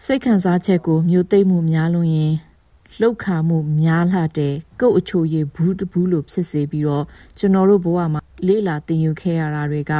[0.03, 2.33] စိတ်ခံစားချက်ကိုမျိုးသိပ်မှုများလို့ရင်
[3.01, 7.05] လှုပ်ခါမှုများလာတဲ့ကုတ်အချိုရည်ဘူးတဘူးလို့ဖြစ်စေပြီးတော့
[7.37, 9.93] ကျွန်တော်တို့ဘဝမှာလေးလာတင်ယူခဲ့ရတာတွေက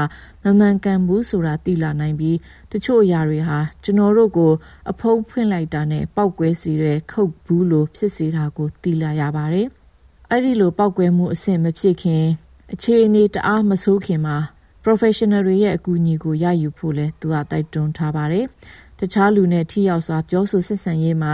[0.43, 2.37] မမှန်ကန်ဘူးဆိုတာသိလာနိုင်ပြီး
[2.71, 4.51] တချို့အရာတွေဟာကျွန်တော်တို့ကို
[4.91, 9.67] အဖုံးဖွင့်လိုက်တာနဲ့ပောက်ကွဲစီတဲ့ခုတ်ဘူးလိုဖြစ်စေတာကိုသိလာရပါတယ်။
[10.31, 12.25] အဲ့ဒီလိုပောက်ကွဲမှုအဆင့်မဖြစ်ခင်
[12.73, 14.37] အခြေအနေတအားမဆိုးခင်မှာ
[14.85, 18.45] professional တွေရဲ့အကူအညီကိုရယူဖို့လဲသူကတိုက်တွန်းထားပါတယ်။
[18.99, 21.33] တခြားလူနဲ့ထိရောက်စွာပြောဆိုဆက်ဆံရေးမှာ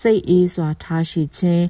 [0.00, 1.64] စိတ်အေးစွာထားရှိခြင်း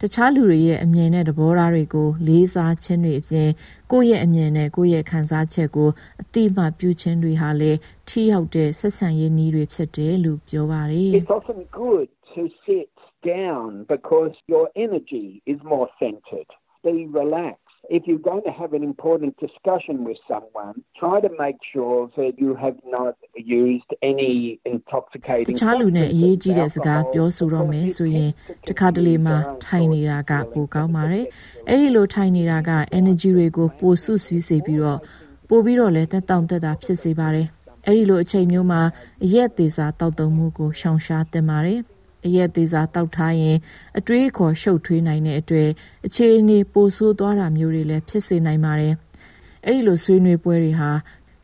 [0.00, 3.48] တခြားလူတွေရဲ့အမြင်နဲ့သဘောထားတွေကိုလေးစားခြင်းတွေအပြင်
[3.92, 5.88] ကိုယ့်ရဲ့အမြင်နဲ့ကိုယ့်ရဲ့ခံစားချက်ကို
[6.22, 7.78] အတိအမှပြုခြင်းတွေဟာလည်း
[8.08, 12.88] ထိရောက်တဲ့ဆက်ဆံရေးနည်းတွေဖြစ်တယ်လို့ပြောပါတယ် It's often good to sit
[13.36, 16.48] down because your energy is more centered.
[16.84, 17.63] Be relaxed.
[17.90, 22.38] If you're going to have an important discussion with someone, try to make sure that
[22.38, 28.30] you have not used any တ intoxicating ခြားလူနဲ့အရေးကြီးတဲ့စကားပြောဆိုတော့မယ်ဆိုရင်
[28.68, 31.26] တခါတလေမှထိုင်နေတာကပိုကောင်းပါတယ်။
[31.68, 35.00] အဲဒီလိုထိုင်နေတာက energy တွေကိုပိုစုစည်းစေပြီးတော့
[35.48, 37.46] ပိုပြီးတော့လည်းတက်တောင့်တက်တာဖြစ်စေပါတယ်။
[37.86, 38.82] အဲဒီလိုအချိန်မျိုးမှာ
[39.24, 41.80] အရက်သေးစာတောက်တုံမှုကိုရှောင်ရှားတင်ပါတယ်။
[42.26, 43.56] အရက်သေးစာတောက်ထားရင်
[43.98, 45.68] အတွေးအခေါ်ရှုပ်ထွေးနိုင်တဲ့အတွေ့
[46.06, 48.94] အခြေအနေပိုဆိုးသွားတာမျိုးတွေလည်းဖြစ်စေနိုင်ပါတယ်။
[49.66, 50.90] အဲဒီလိုဆွေးနွေးပွဲတွေဟာ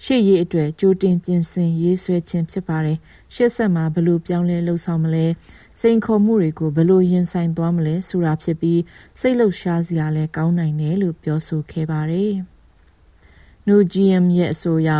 [0.04, 2.98] ရှေ့ရေးအတွက်ကြိုတင်ပြင်ဆင်ရေးဆွဲခြင်းဖြစ်ပါတယ်။
[3.34, 5.26] ရှေ့ဆက်မှာဘယ်လိုပြောင်းလဲလှုပ်ဆောင်မလဲ
[5.80, 8.80] စိန်ခေါ်မှုတွေကိုဘယ်လိုရင်ဆိုင်သွားမလဲဆိုတာဖြစ်ပြီး
[9.20, 12.32] စိတ်လှုပ်ရှားစရာလည်းကောင်းနိုင်တယ်လို့ပြောဆိုခဲ့ပါတယ်။
[13.68, 14.90] No GM ရဲ့အဆိုအရ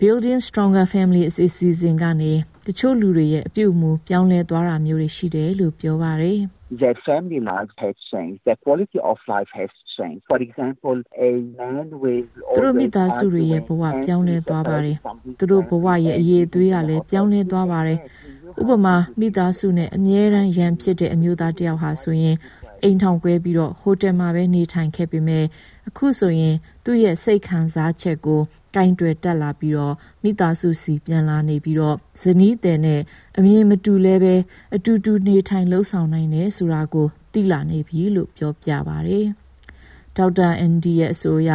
[0.00, 1.44] Building Stronger Family အစီ
[1.74, 2.32] အစဉ်ကနေ
[2.66, 6.38] တချို့လူတွေရဲ့အပြုအမူပြောင်းလဲသွားတာမျိုးတွေရှိတယ်လို့ပြောပါတယ်။
[6.82, 8.38] Their family life has changed.
[8.46, 10.22] Their quality of life has changed.
[10.30, 10.96] For example,
[11.28, 14.96] a man with သူတို့မိသားစုတွေရဲ့ဘဝပြောင်းလဲသွားပါတယ်။
[15.38, 17.98] သူတို့ဘဝရဲ့အရေးအသွေးကလည်းပြောင်းလဲသွားပါတယ်။
[18.60, 22.36] ဥပမာမိသားစုနဲ့အမြဲတမ်းရန်ဖြစ်တဲ့အမျိုးသားတစ်ယောက်ဟာဆိုရင်
[22.82, 25.44] အိမ်ထောင်ကွဲပြီးတော့ဟိုတယ်မှာပဲနေထိုင်ခဲ့ပေမဲ့
[25.88, 26.54] အခုဆိုရင်
[26.84, 28.40] သူ့ရဲ့စိတ်ခံစားချက်ကို
[28.74, 33.00] ကင်တွယ်တက်လာပြီးတော့မိသားစုစီပြန်လာနေပြီးတော့ဇနီးတဲ့နဲ့
[33.38, 34.34] အမြင်မတူလဲပဲ
[34.74, 39.26] အတူတူနေထိုင်လှုပ်ဆောင်နိုင်တယ်ဆိုတာကိုသိလာနေပြီလို့ပြောပြပါတယ်။
[40.16, 41.50] ဒေါက်တာအန်ဒီရဲ့အဆိုအရ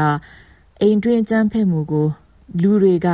[0.82, 2.07] အိမ်တွင်းအကြမ်းဖက်မှုကို
[2.61, 3.09] လူတွေက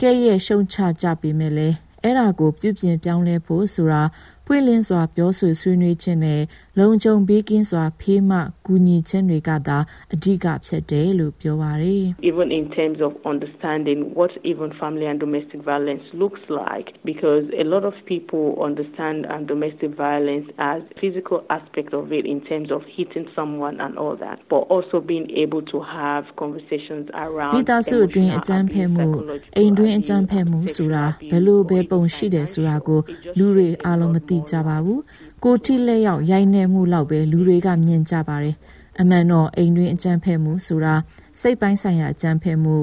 [0.00, 1.68] ကဲ့ရဲ့ရှုံချကြပေမဲ့လဲ
[2.02, 4.02] အဲ့ဒါကိုပြုပြင်ပြောင်းလဲဖို့ဆိုတာ
[4.46, 6.42] ပွင့်လင်းစွာပြောဆိုဆွေးနွေးခြင်းနဲ့
[6.78, 9.78] လုံခြုံဘေးကင်းစွာဖေးမှကူညီခြင်းတွေကသာ
[10.14, 17.64] အဓိကဖြစ်တယ်လို့ပြောပါတယ် even in terms of understanding what even family and domestic violence looks like because a
[17.74, 22.80] lot of people understand um, domestic violence as physical aspect of it in terms of
[22.96, 29.08] hitting someone and all that but also being able to have conversations around မိသားစုအတွင်းအကြမ်းဖက်မှု
[29.56, 33.00] အိမ်တွင်းအကြမ်းဖက်မှုဆိုတာဘယ်လိုပဲပုံရှိတယ်ဆိုတာကို
[33.38, 35.00] လူတွေအားလုံးမသိကြပါဘူး
[35.44, 38.56] ကိုထိလက်ရောက်ရိုက်နှက်မှုလောက်ပဲလူတွေကမြင်ကြပါတယ်
[39.00, 40.94] အမှန်တော့အိမ်တွင်းအကြမ်းဖက်မှုဆိုတာ
[41.40, 42.76] စိတ်ပိုင်းဆိုင်ရာအကြမ်းဖက်မှု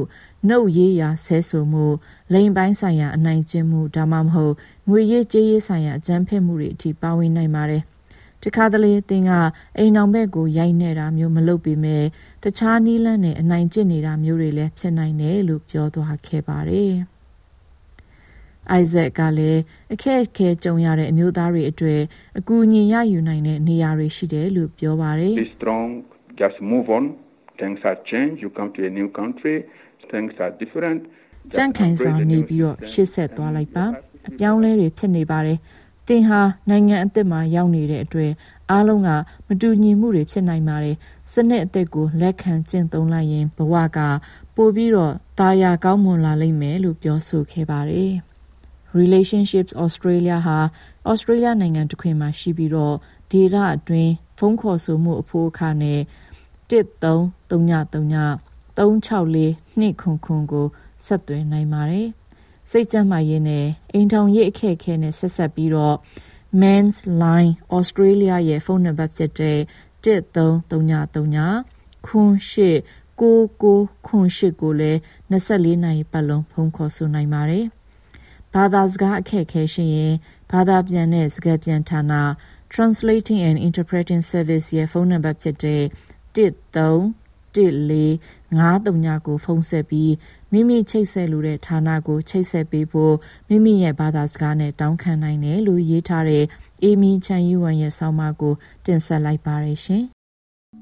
[0.48, 1.86] နှုတ်ရေးရာဆဲဆိုမှု
[2.34, 4.54] လိန်ပိုင်းဆိုင်ရာအနိုင်ကျင့်မှုဒါမှမဟုတ်
[4.90, 7.84] ငွေရေးကြေးရေးဆိုင်ရာအကြမ်းဖက်မှုတွေအထိပါဝင်နိုင်ပါတယ်
[8.44, 9.32] တခါတလေအသင်က
[9.78, 12.04] အိမ်အောင်ဘက်ကိုရိုက်နေတာမျိုးမလုပ်ပေမဲ့
[12.44, 16.94] တခြားနီးလန်းနဲ့အနိုင်ကျင့်နေတာမျိုးတွေလည်းဖြစ်နိုင်တယ်လို့ပြောသွားခဲ့ပါတယ်။
[18.80, 19.62] Isaac ကလည်း
[19.94, 22.02] အခက်အခဲကြုံရတဲ့အမျိုးသားတွေအတွက်
[22.40, 25.88] အကူအညီရယူနိုင်တဲ့နေရာတွေရှိတယ်လို့ပြောပါတယ်။ Be strong,
[26.42, 27.04] just move on.
[27.62, 28.38] Things have changed.
[28.44, 29.58] You come to a new country.
[30.12, 31.02] Things are different.
[31.56, 33.86] ကြန့်ခိုင်စွာနေပြီးတော့ရှေ့ဆက်သွားလိုက်ပါ
[34.30, 35.58] အပြောင်းလဲတွေဖြစ်နေပါတယ်
[36.08, 38.32] သင်ဟာနိုင်ငံအသစ်မှာရောက်နေတဲ့အတွက်
[38.72, 39.10] အားလုံးက
[39.48, 40.96] မတူညီမှုတွေဖြစ်နိုင်ပါတယ်
[41.34, 44.00] စနစ်အသစ်ကိုလက်ခံကျင့်သုံးလိုက်ရင်ဘဝက
[44.56, 48.31] ပိုပြီးတော့တာယာကောင်းမွန်လာလိမ့်မယ်လို့ပြောဆိုခဲ့ပါတယ်
[49.00, 50.58] Relationships Australia ဟာ
[51.12, 52.96] Australia နိုင်ငံတစ်ခွင်မှာရှိပြီးတော့
[53.32, 56.00] ဒေတာအတွင်းဖုန်းခေါ်ဆိုမှုအဖို့အခါနဲ့
[56.70, 59.48] 1339 364
[59.82, 60.66] 200ကို
[61.06, 62.08] ဆက်သွယ်နိုင်ပါတယ်။
[62.72, 65.96] စိတ်ကြမ်းမာရေးနဲ့အိမ်ထောင်ရေးအခက်အခဲနဲ့ဆက်ဆက်ပြီးတော့
[66.62, 69.60] Men's Line Australia ရဲ့ဖုန်းနံပါတ်ဖြစ်တဲ့
[70.04, 72.70] 1339ခွန်ရှိ
[73.20, 75.00] ကိုကိုခွန်ရှိကိုလည်း
[75.32, 77.66] 24နာရီပတ်လုံးဖုန်းခေါ်ဆိုနိုင်ပါတယ်။
[78.56, 80.14] ဘာသာစကားအခက်အခဲရှိရင်
[80.52, 82.02] ဘာသာပြန်တဲ့စကားပြန်ဌာန
[82.74, 85.84] Translating and Interpreting Service ရဲ့ဖုန်းနံပါတ်ဖြစ်တဲ့
[86.36, 88.20] 1314
[88.52, 90.14] 939ကိုဖုန်းဆက်ပြီး
[90.52, 93.16] မိမိချိတ်ဆက်လိုတဲ့ဌာနကိုချိတ်ဆက်ပေးဖို့
[93.50, 96.44] မိမိရဲ့ဘာသာစကားနဲ့တောင်းခံနိုင်တယ်လို့ရေးထားတဲ့
[96.84, 98.54] အေမီချန်ယူဝမ်ရဲ့ဆောင်းပါးကို
[98.86, 100.06] တင်ဆက်လိုက်ပါရရှင်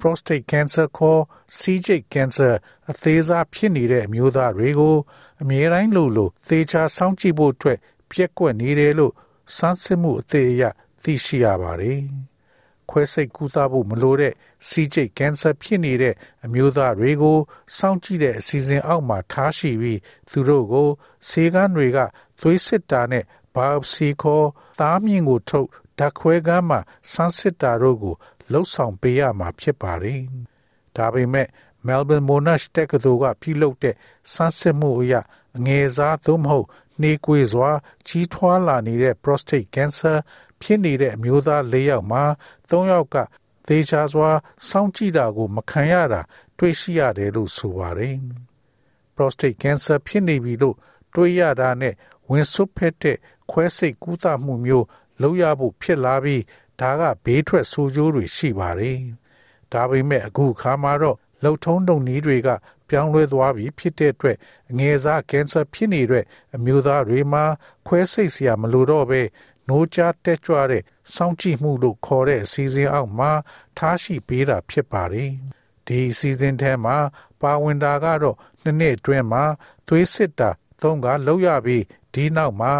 [0.01, 1.22] prostate cancer ခေါ်
[1.59, 2.53] CJ cancer
[2.91, 4.95] အသေးစားဖြစ်နေတဲ့အမျိုးသားတွေကို
[5.42, 7.78] အမြဲတမ်းလို့လို့သေချာစောင့်ကြည့်ဖို့အတွက်
[8.12, 9.14] ပြက်ကွက်နေတယ်လို့
[9.58, 10.64] စမ်းစစ်မှုအသေးအရ
[11.04, 12.00] သိရှိရပါတယ်။
[12.90, 14.34] ခွဲစိတ်ကုသဖို့မလိုတဲ့
[14.68, 16.16] စီးကျိတ်ကင်ဆာဖြစ်နေတဲ့
[16.46, 17.38] အမျိုးသားတွေကို
[17.78, 20.90] စောင့်ကြည့်တဲ့အစီအစဉ်အောက်မှာထားရှိပြီးသူတို့ကို
[21.28, 21.98] ဆေးကန်းတွေက
[22.40, 23.24] သွေးစစ်တာနဲ့
[23.56, 24.48] ဘာအိုပစီခေါ်
[24.80, 25.68] သားမြင့်ကိုထုတ်
[26.00, 26.80] ဓာတ်ခွဲကမ်းမှာ
[27.12, 28.16] ဆန်းစစ်တာတို့ကို
[28.52, 30.22] လှုပ်ဆောင်ပေးရမှာဖြစ်ပါတယ်။
[30.96, 31.48] ဒါပေမဲ့
[31.88, 33.95] Melbourne Monash တက္ကသိုလ်ကပြုလုပ်တဲ့
[34.34, 35.13] ဆန်းစစ်မှုအရ
[35.57, 36.67] အငယ်စားသို့မဟုတ်
[37.01, 37.69] နှေးကွေးစွာ
[38.07, 40.17] ကြီးထွားလာနေတဲ့ prostate cancer
[40.61, 42.23] ဖြစ်နေတဲ့အမျိုးသား၄ယောက်မှာ
[42.69, 43.15] ၃ယောက်က
[43.67, 44.30] သေချာစွာ
[44.69, 46.21] စောင့်ကြည့်တာကို မခံရတာ
[46.57, 48.15] တွေ့ရှိရတယ်လို့ဆိုပါတယ်။
[49.15, 50.75] prostate cancer ဖြစ်နေပြီလို့
[51.13, 51.93] တွေးရတာနဲ့
[52.30, 53.17] ဝင်ဆွတ်ဖက်တဲ့
[53.51, 54.86] ခွဲစိတ်ကူးသမှုမျိုး
[55.21, 56.43] လုပ်ရဖို့ဖြစ်လာပြီး
[56.80, 58.97] ဒါကဘေးထွက်ဆိုးကျိုးတွေရှိပါတယ်။
[59.73, 62.50] ဒါပေမဲ့အခုခါမှာတော့ လှုပ်ထုံးတုံနည်းတွေက
[62.90, 64.38] ပြောင်းလဲသွားပြီဖြစ်တဲ့အတွက်
[64.72, 66.26] အငယ်စားကင်ဆာဖြစ်နေတဲ့
[66.56, 67.44] အမျိုးသားတွေမှာ
[67.88, 69.22] ခွဲစိတ်စရာမလိုတော့ပဲ
[69.70, 70.84] နိုးကြားတက်ကြွတဲ့
[71.16, 73.32] စောင့်ကြည့်မှုလို့ခေါ်တဲ့အစီအစဉ်အောက်မှာ
[73.78, 75.32] ထားရှိပေးတာဖြစ်ပါတယ်။
[75.88, 76.98] ဒီအစီအစဉ်ထဲမှာ
[77.42, 79.44] ပါဝင်တာကတော့နှစ်နှစ်အတွင်းမှာ
[79.88, 80.50] သွေးစစ်တာ
[80.82, 81.84] သုံးကလောက်ရပြီး
[82.14, 82.74] ဒီနောက်မှာ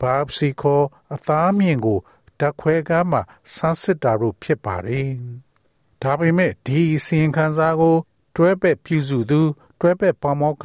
[0.00, 0.82] ဘာပစီကို
[1.14, 1.98] အသားမြင့်ကို
[2.40, 3.22] ဓာတ်ခွဲကမ်းမှာ
[3.54, 5.10] ဆန်းစစ်တာတို့ဖြစ်ပါတယ်။
[6.02, 7.96] ဒါပေမဲ့ဒီအစီရင်ခံစာကို
[8.36, 9.40] တွဲဘက်ပြုစုသူ
[9.80, 10.64] တွဲဘက်ပေါမောက္ခ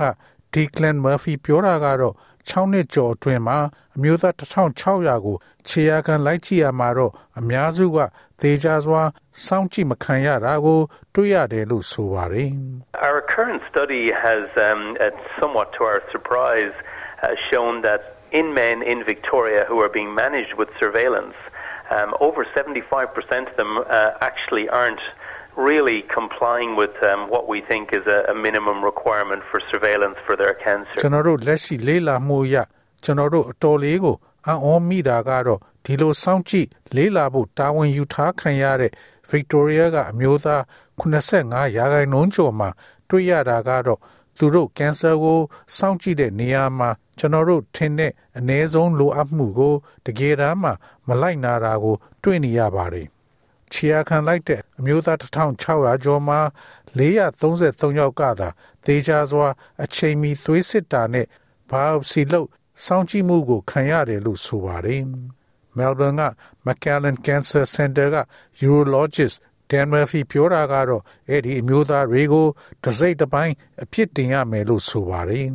[0.54, 2.16] ဒီကလန်မာဖီပြောတာကတော့
[2.50, 3.58] 6နှစ်ကျော်အတွင်းမှာ
[3.96, 7.98] အမျိုးသား1600ကိုခြေရာခံလိုက်ကြည့်ရမှာတော့အများစုက
[8.42, 9.02] သေချာစွာ
[9.46, 10.80] စောင့်ကြည့်မခံရတာကို
[11.14, 12.50] တွေ့ရတယ်လို့ဆိုပါတယ်
[13.08, 14.82] Our current study has um,
[15.40, 18.02] somewhat to our surprise uh, shown that
[18.40, 21.38] in men in Victoria who are being managed with surveillance
[21.96, 25.04] um, over 75% of them uh, actually aren't
[25.58, 30.36] really complying with um, what we think is a, a minimum requirement for surveillance for
[30.42, 30.98] their cancer.
[31.02, 32.56] ကျွန်တော်တို့လက်ရှိလေးလာမှုရ
[33.04, 34.16] ကျွန်တော်တို့အတော်လေးကို
[34.48, 38.92] အံ့ဩမိတာကတော့ဒီလိုစောင့်ကြည့်လေးလာဖို့တာဝန်ယူထားခံရတဲ့
[39.32, 40.62] Victoria ကအမျိုးသား
[41.02, 42.70] 85ရာခိုင်နှုန်းကျော်မှာ
[43.10, 44.00] တွေ့ရတာကတော့
[44.38, 45.40] သူတို့ကင်ဆာကို
[45.78, 46.90] စောင့်ကြည့်တဲ့နေရာမှာ
[47.20, 49.76] ကျွန်တော်တို့ထင်တဲ့အနည်းဆုံးလိုအပ်မှုကို
[50.06, 50.72] တကယ်တမ်းမှ
[51.08, 53.08] မလိုက်နာတာကို တွေ့နေရပါတယ်။
[53.74, 56.40] ချီယာခံလိုက်တဲ့အမျိုးသား1600ကျော်မှာ
[56.98, 58.50] 433ယောက်ကသာ
[58.86, 59.48] သေချာစွာ
[59.84, 61.26] အချိန်မီသွေးစစ်တာနဲ့
[61.70, 62.48] ဘာအိုပစီလို့
[62.86, 65.02] စောင့်ကြည့်မှုကိုခံရတယ်လို့ဆိုပါတယ်။
[65.78, 66.24] Melbourne က
[66.66, 68.18] McAllen Cancer Center က
[68.68, 69.38] urologist
[69.72, 72.48] Dan Murphy ပြောတာကတော့အဲ့ဒီအမျိုးသားတွေကို
[72.84, 73.54] တစိမ့်တစ်ပိုင်း
[73.84, 75.48] အဖြစ်တင်ရမယ်လို့ဆိုပါတယ်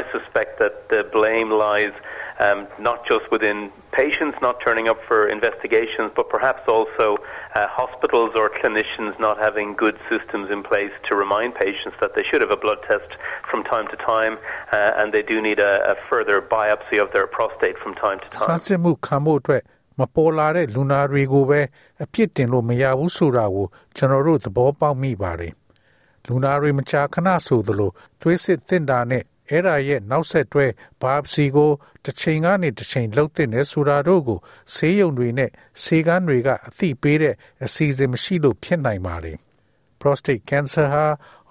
[0.00, 1.94] I suspect that the blame lies
[2.39, 7.17] um, not just within patients not turning up for investigations, but perhaps also
[7.55, 12.23] uh, hospitals or clinicians not having good systems in place to remind patients that they
[12.23, 13.09] should have a blood test
[13.49, 14.37] from time to time
[14.71, 18.27] uh, and they do need a, a further biopsy of their prostate from time to
[18.29, 18.47] time.
[18.47, 19.61] ဆန်းစစ်မှုခံဖို့အတွက်
[19.99, 21.61] မပေါ်လာတဲ့လူနာတွေကိုပဲ
[22.03, 25.53] အပြစ်တင်လို့မရဘူးဆိုတာကိုကျွန်တော်တို့သဘောပေါက်မိပါတယ်။
[26.27, 30.66] လူနာတွေမကြာခဏဆိုသလိုသွေးစစ်တင်တာနဲ့ အဲ့ဒါရဲ့နောက်ဆက်တွဲ
[31.02, 31.70] ဘာပစီကို
[32.04, 34.38] တစ်ချိန်ကနေတစ်ချိန်လှုပ်တင်နေဆိုတာတို့ကို
[34.74, 35.50] ဆေးရုံတွေနဲ့
[35.82, 37.34] ဆေးကန်းတွေကအသိပေးတဲ့
[37.64, 39.38] အစီအစဉ်မရှိလို့ဖြစ်နိုင်ပါတယ်။
[40.00, 41.04] prostate cancer ဟာ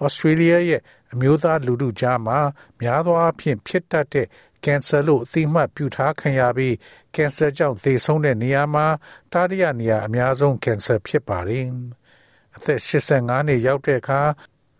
[0.04, 0.82] Australia ရဲ့
[1.12, 2.38] အမျိုးသားလူထုကြားမှာ
[2.80, 4.26] များသောအားဖြင့်ဖြစ်တတ်တဲ့
[4.64, 6.76] ကင်ဆာလို့အသိမှတ်ပြုထားခံရပြီး
[7.14, 8.86] ကင်ဆာကြောင့်သေဆုံးတဲ့နေရာမှာ
[9.32, 11.66] တတိယနေရာအများဆုံးကင်ဆာဖြစ်ပါတယ်။
[12.56, 14.20] အသက်85နှစ်ရောက်တဲ့အခါ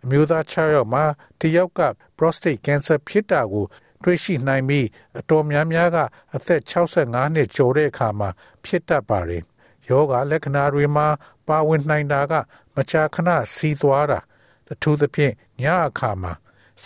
[0.03, 1.03] အမျိုးသား6ယောက်မှာ
[1.39, 1.81] တယောက်က
[2.17, 3.65] prostate cancer ဖြစ်တာကို
[4.03, 4.87] တွေ့ရှိနိုင်ပြီး
[5.19, 5.97] အတော်များများက
[6.35, 8.29] အသက်65နှစ်ကျော်တဲ့အခါမှာ
[8.63, 9.43] ဖြစ်တတ်ပါတယ်။
[9.89, 11.07] ယောဂလက္ခဏာတွေမှာ
[11.47, 12.33] ပါဝင်နိုင်တာက
[12.75, 14.19] မကြာခဏစီးသွားတာ
[14.71, 16.33] အထူးသဖြင့်ညအခါမှာ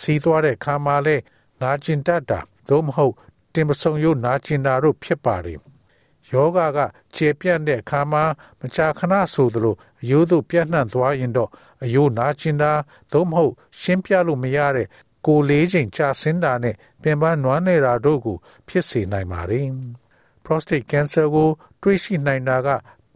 [0.00, 1.16] စီးသွားတဲ့အခါမှာလဲ
[1.60, 3.14] နာကျင်တတ်တာသို့မဟုတ်
[3.54, 5.58] တင်ပဆုံရုပ်နာကျင်တာတို့ဖြစ်ပါတယ်
[6.32, 6.78] ယောဂက
[7.16, 8.24] ကျေပြန့်တဲ့အခါမှာ
[8.60, 11.50] မကြာခဏဆိုသလိုအယိုးတို့ပြန့်နှံ့သွားရင်တော့
[11.82, 12.72] အယိုးနာကျင်တာ
[13.12, 14.86] သို့မဟုတ်ရှင်းပြလို့မရတဲ့
[15.26, 18.36] ကိုလေးချိန်ကြာဆင်းတာနဲ့ပင်ပန်းနွမ်းနေတာတို့ကို
[18.68, 19.68] ဖြစ်စေနိုင်ပါတယ်
[20.44, 21.48] prostate cancer ကို
[21.82, 22.68] တွေးရှိနိုင်တာက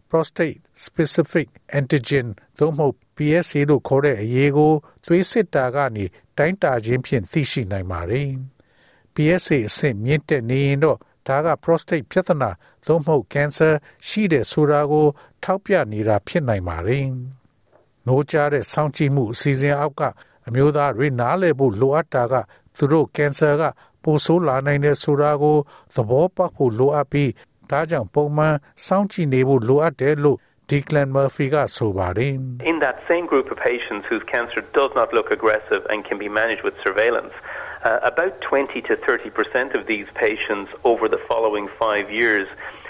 [0.09, 1.47] prostate specific
[1.77, 2.27] antigen
[2.59, 4.73] သို့မဟုတ် PSA လို့ခေါ်တဲ့အရေးကို
[5.05, 6.05] သွေးစစ်တာကနေ
[6.37, 8.29] တိုင်းတာခြင်းဖြင့်သိရှိနိုင်ပါတယ်။
[9.15, 10.97] PSA အဆင့်မြင့်တက်နေရင်တော့
[11.27, 12.49] ဒါက prostate ပြဿနာ
[12.87, 13.73] သို့မဟုတ် cancer
[14.07, 15.07] ရှိတဲ့ဆိုတာကို
[15.43, 17.07] ထောက်ပြနေတာဖြစ်နိုင်ပါတယ်။
[18.07, 20.01] နိုးကြတဲ့စောင့်ကြည့်မှုအစီအစဉ်အောက်က
[20.47, 22.33] အမျိုးသားတွေနားလည်ဖို့လိုအပ်တာက
[22.77, 23.63] သူတို့ cancer က
[24.03, 25.57] ပိုဆိုးလာနိုင်တဲ့ဆိုတာကို
[25.95, 27.31] သဘောပေါက်ဖို့လိုအပ်ပြီး
[27.69, 28.55] ဒါကြောင့်ပုံမှန်
[28.87, 32.33] စောင့်ကြည့်နေဖို့လိုအပ်တယ်လို့ Declan Murphy ကဆိုပါတယ်
[32.71, 36.29] In that same group of patients whose cancer does not look aggressive and can be
[36.41, 37.35] managed with surveillance
[37.84, 42.48] Uh, about 20 to 30 percent of these patients over the following five years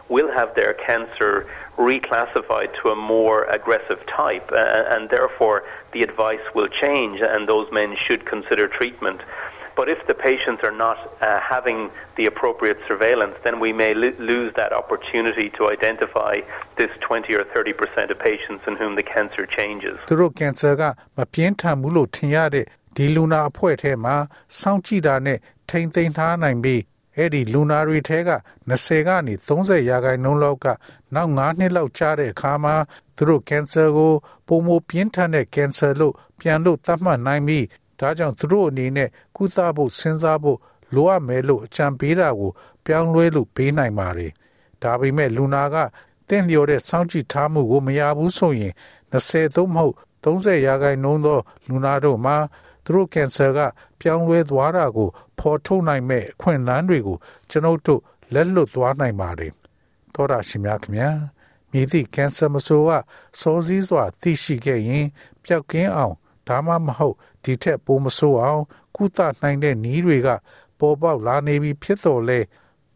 [0.08, 1.46] will have their cancer
[1.76, 5.62] reclassified to a more aggressive type, uh, and therefore
[5.92, 9.20] the advice will change, and those men should consider treatment.
[9.76, 14.12] But if the patients are not uh, having the appropriate surveillance, then we may lo-
[14.18, 16.40] lose that opportunity to identify
[16.76, 19.96] this 20 or 30 percent of patients in whom the cancer changes.
[20.10, 20.82] သူတို့ကင်ဆာက
[21.16, 22.64] မပြင်းထန်ဘူးလို့ထင်ရတဲ့
[22.95, 24.15] ဒီလူနာအဖွဲ့ထဲမှာ
[24.59, 25.39] စောင့်ကြည့်တာနဲ့
[25.69, 26.81] ထိမ့်သိမ်းထားနိုင်ပြီး
[27.17, 28.31] အဲ့ဒီလူနာတွေထဲက
[28.69, 30.65] 20ကနေ30ရာခိုင်နှုန်းလောက်က
[31.15, 32.75] နောက်9နှစ်လောက်ကြာတဲ့အခါမှာ
[33.15, 34.13] သူတို့ကင်ဆာကို
[34.47, 37.65] ပုံမပြင်းထန်တဲ့ကင်ဆာလို့ပြန်လို့သတ်မှတ်နိုင်ပြီး
[37.99, 40.59] ဒါကြောင့်သူတို့အနေနဲ့ကုသဖို့စဉ်းစားဖို့
[40.93, 42.51] လိုအပ်မယ်လို့အကြံပေးတာကို
[42.85, 44.31] ပြောင်းလဲလို့ပေးနိုင်ပါတယ်
[44.83, 45.75] ဒါပေမဲ့လူနာက
[46.29, 48.73] တင့်လျော်တဲ့စောင့်ကြည့်ထားမှုကိုမရဘူးဆိုရင်
[49.13, 52.37] 20သို့မဟုတ်30ရာခိုင်နှုန်းသောလူနာတို့မှာ
[52.83, 53.59] သူတို့ကင်ဆာက
[53.99, 55.09] ပြောင်းလဲသွားတာကို
[55.39, 57.17] ဖော်ထုတ်နိုင်မဲ့အခွင့်အလမ်းတွေကို
[57.49, 58.01] ကျွန်ုပ်တို့
[58.33, 59.51] လက်လွတ်သွားနိုင်ပါတယ်။
[60.13, 61.09] သောတာရှင်များခင်ဗျာ
[61.71, 62.91] မြည်သည့်ကင်ဆာမဆိုးက
[63.39, 65.05] စောစည်းစွာသိရှိခဲ့ရင်
[65.43, 66.15] ပျောက်ကင်းအောင်
[66.47, 68.63] ဒါမှမဟုတ်ဒီထက်ပိုမဆိုးအောင်
[68.95, 70.29] ကုသနိုင်တဲ့နည်းတွေက
[70.79, 72.39] ပေါ်ပေါက်လာနေပြီဖြစ်တော်လဲ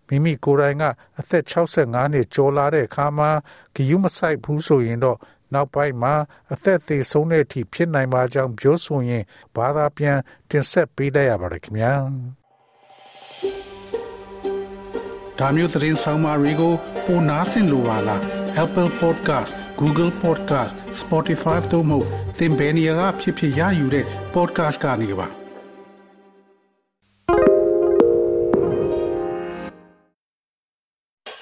[0.08, 0.84] မိမိကိုယ်တိုင်က
[1.20, 3.30] အသက်65နှစ်ကျော်လာတဲ့အခါမှာ
[3.76, 5.18] ဂယုမဆိုင်ဘူးဆိုရင်တော့
[5.54, 6.14] နောက်ပိုင်းမှာ
[6.54, 9.24] အသက်သေးဆုံးတဲ့အထိဖြစ်နိုင်ပါကြောင်းပြောဆိုရင်
[9.56, 10.18] ဘာသာပြန်
[10.50, 11.94] တင်ဆက်ပေးလိုက်ရပါတယ်ခင်ဗျာ
[15.40, 16.74] ဒါမျိုးသတင်းဆောင်မတွေကို
[17.06, 18.22] ပိုနားဆင်လိုပါလား
[18.64, 22.00] Apple Podcast Google Podcast Spotify တို့မှာ
[22.38, 25.47] သင်ပင်ရာဖြစ်ဖြစ်ရယူတဲ့ podcast ကနေပါ